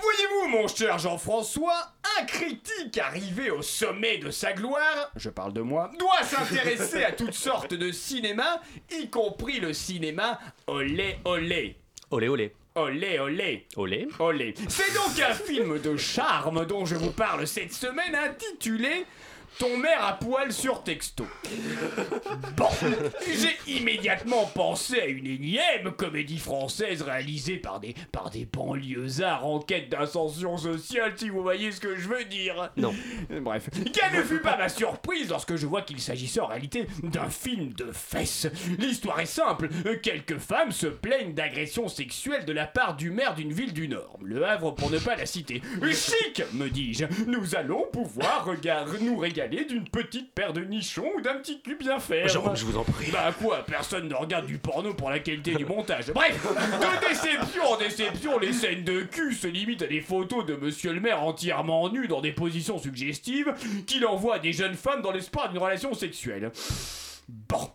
[0.00, 5.62] Voyez-vous, mon cher Jean-François, un critique arrivé au sommet de sa gloire, je parle de
[5.62, 11.76] moi, doit s'intéresser à toutes sortes de cinéma, y compris le cinéma olé olé.
[12.10, 12.52] Olé, olé.
[12.76, 13.66] Olé olé.
[13.76, 14.06] Olé.
[14.18, 14.54] Olé.
[14.68, 19.06] C'est donc un film de charme dont je vous parle cette semaine intitulé
[19.58, 21.26] Ton mère à poil sur texto.
[22.56, 22.68] Bon,
[23.26, 29.58] j'ai immédiatement pensé à une énième comédie française réalisée par des, par des banlieusards en
[29.60, 32.70] quête d'ascension sociale, si vous voyez ce que je veux dire.
[32.78, 32.94] Non.
[33.42, 37.28] Bref, quelle ne fut pas ma surprise lorsque je vois qu'il s'agissait en réalité d'un
[37.28, 38.46] film de fesses.
[38.78, 39.68] L'histoire est simple,
[40.02, 44.18] quelques femmes se plaignent d'agressions sexuelles de la part du maire d'une ville du Nord,
[44.22, 45.60] Le Havre pour ne pas la citer.
[45.92, 51.20] Chic, me dis-je, nous allons pouvoir regard- nous régaler d'une petite paire de nichons ou
[51.20, 51.98] d'un petit cul bien.
[52.26, 53.10] Jérôme, je vous en prie.
[53.10, 56.12] Bah quoi, personne ne regarde du porno pour la qualité du montage.
[56.12, 60.54] Bref, de déception en déception, les scènes de cul se limitent à des photos de
[60.54, 63.54] monsieur le maire entièrement nu dans des positions suggestives
[63.86, 66.50] qu'il envoie à des jeunes femmes dans l'espoir d'une relation sexuelle.
[67.28, 67.70] Bon.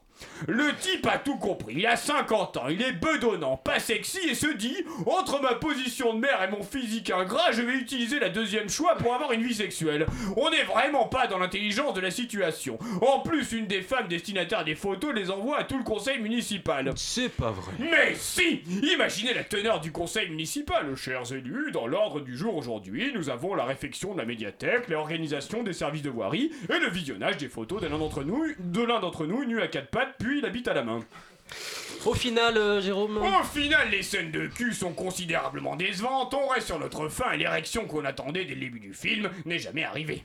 [0.48, 4.36] Le type a tout compris, il a 50 ans, il est bedonnant, pas sexy et
[4.36, 4.76] se dit
[5.06, 8.96] Entre ma position de mère et mon physique ingrat, je vais utiliser la deuxième choix
[8.96, 10.06] pour avoir une vie sexuelle.
[10.38, 12.78] On n'est vraiment pas dans l'intelligence de la situation.
[13.02, 16.92] En plus, une des femmes destinataires des photos les envoie à tout le conseil municipal.
[16.96, 17.74] C'est pas vrai.
[17.80, 21.72] Mais si Imaginez la teneur du conseil municipal, chers élus.
[21.72, 26.02] Dans l'ordre du jour aujourd'hui, nous avons la réfection de la médiathèque, l'organisation des services
[26.02, 29.46] de voirie et le visionnage des photos de l'un d'entre nous, de l'un d'entre nous
[29.46, 31.00] nu à quatre pattes puis la bite à la main.
[32.06, 36.34] Au final, euh, Jérôme Au final, les scènes de cul sont considérablement décevantes.
[36.34, 39.60] On reste sur notre fin et l'érection qu'on attendait dès le début du film n'est
[39.60, 40.24] jamais arrivée.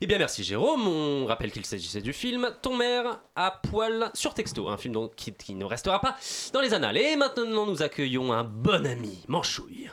[0.00, 4.34] Eh bien merci Jérôme, on rappelle qu'il s'agissait du film Ton mère à poil sur
[4.34, 6.16] texto, un film donc qui, qui ne restera pas
[6.52, 6.98] dans les annales.
[6.98, 9.88] Et maintenant nous accueillons un bon ami, Manchouille.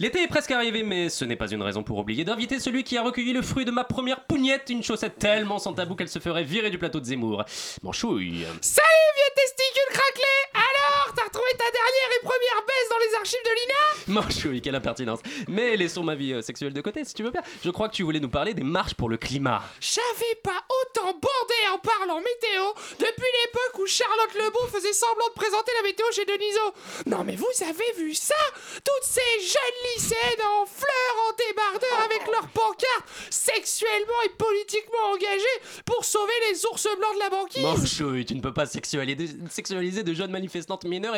[0.00, 2.96] L'été est presque arrivé, mais ce n'est pas une raison pour oublier d'inviter celui qui
[2.96, 6.18] a recueilli le fruit de ma première pougnette, une chaussette tellement sans tabou qu'elle se
[6.20, 7.44] ferait virer du plateau de Zemmour.
[7.82, 8.46] Manchouille.
[8.62, 10.24] Salut vieux testicule craquelé
[10.54, 14.20] Alors, t'as retrouvé ta dernière et première baisse dans les archives de l'INA?
[14.20, 15.20] Manchouille, quelle impertinence.
[15.48, 17.42] Mais laissons ma vie euh, sexuelle de côté si tu veux bien.
[17.64, 19.62] Je crois que tu voulais nous parler des marches pour le climat.
[19.80, 22.64] J'avais pas autant bordé en parlant météo
[22.98, 26.74] depuis l'époque où Charlotte Lebeau faisait semblant de présenter la météo chez Deniso.
[27.06, 28.34] Non mais vous avez vu ça?
[28.74, 35.82] Toutes ces jeunes lycéennes en fleurs, en débardeur avec leurs pancartes sexuellement et politiquement engagées
[35.84, 37.62] pour sauver les ours blancs de la banquise.
[37.62, 41.14] Manchouille, tu ne peux pas sexualiser, sexualiser de jeunes manifestantes mineures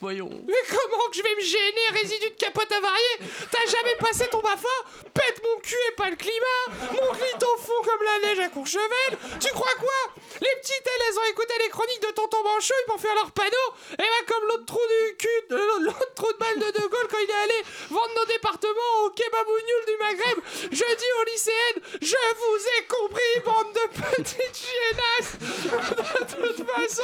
[0.00, 0.30] voyons.
[0.46, 4.40] Mais comment que je vais me gêner, résidu de capote avarié T'as jamais passé ton
[4.40, 4.68] BAFA
[5.12, 8.48] Pète mon cul et pas le climat Mon clit au fond comme la neige à
[8.48, 13.00] Courchevel Tu crois quoi Les petites, elles, ont écouté les chroniques de Tonton Manchouille pour
[13.00, 16.58] faire leur panneau Et bah comme l'autre trou du cul, de- l'autre trou de balle
[16.58, 20.38] de De Gaulle quand il est allé vendre nos départements au kebabougnol du Maghreb
[20.72, 25.38] Je dis aux lycéennes, je vous ai compris, bande de petites chiennasses
[26.40, 27.02] De toute façon,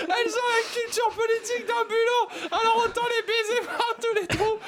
[0.00, 1.84] elles ont la culture politique d'un
[2.50, 4.58] Alors autant les baiser par tous les trous.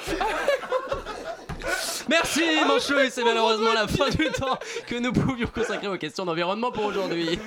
[2.07, 4.57] Merci Manchouille, c'est malheureusement la fin du temps
[4.87, 7.39] que nous pouvions consacrer aux questions d'environnement pour aujourd'hui.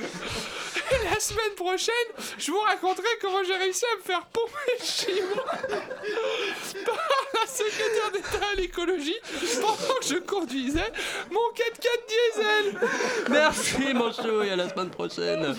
[0.91, 1.93] Et la semaine prochaine,
[2.39, 5.45] je vous raconterai comment j'ai réussi à me faire pomper chez moi
[6.87, 6.99] par
[7.35, 9.17] la secrétaire d'État à l'écologie
[9.61, 10.93] pendant que je conduisais
[11.31, 12.89] mon 4x4 diesel.
[13.31, 15.55] Merci Manchouille, à la semaine prochaine.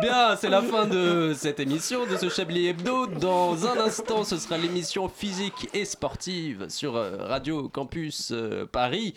[0.00, 3.06] Bien, c'est la fin de cette émission, de ce Chablis Hebdo.
[3.06, 9.14] Dans un instant, ce sera l'émission physique et sportive sur euh, Radio Campus euh, Paris.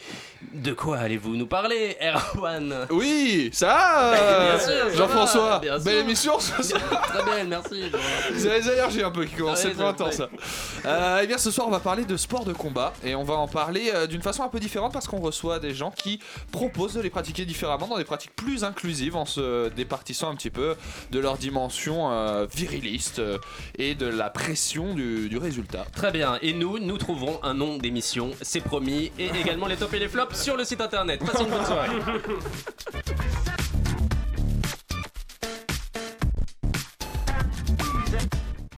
[0.54, 2.88] De quoi allez-vous nous parler, Erwan?
[2.90, 5.84] Oui, ça va, Bien sûr, ça va, Jean-François bien sûr.
[5.86, 7.84] Belle émission ce soir Très belle, merci.
[8.38, 10.30] C'est les allergies un peu qui commencent, Ah c'est ouais, pas ça.
[10.86, 13.36] Euh, eh bien ce soir on va parler de sport de combat et on va
[13.36, 16.20] en parler euh, d'une façon un peu différente parce qu'on reçoit des gens qui
[16.52, 20.50] proposent de les pratiquer différemment dans des pratiques plus inclusives en se départissant un petit
[20.50, 20.76] peu
[21.12, 23.38] de leur dimension euh, viriliste euh,
[23.78, 25.86] et de la pression du, du résultat.
[25.96, 29.94] Très bien, et nous, nous trouverons un nom d'émission, c'est promis, et également les tops
[29.94, 31.20] et les flops sur le site internet.
[31.24, 31.90] Passez une bonne soirée.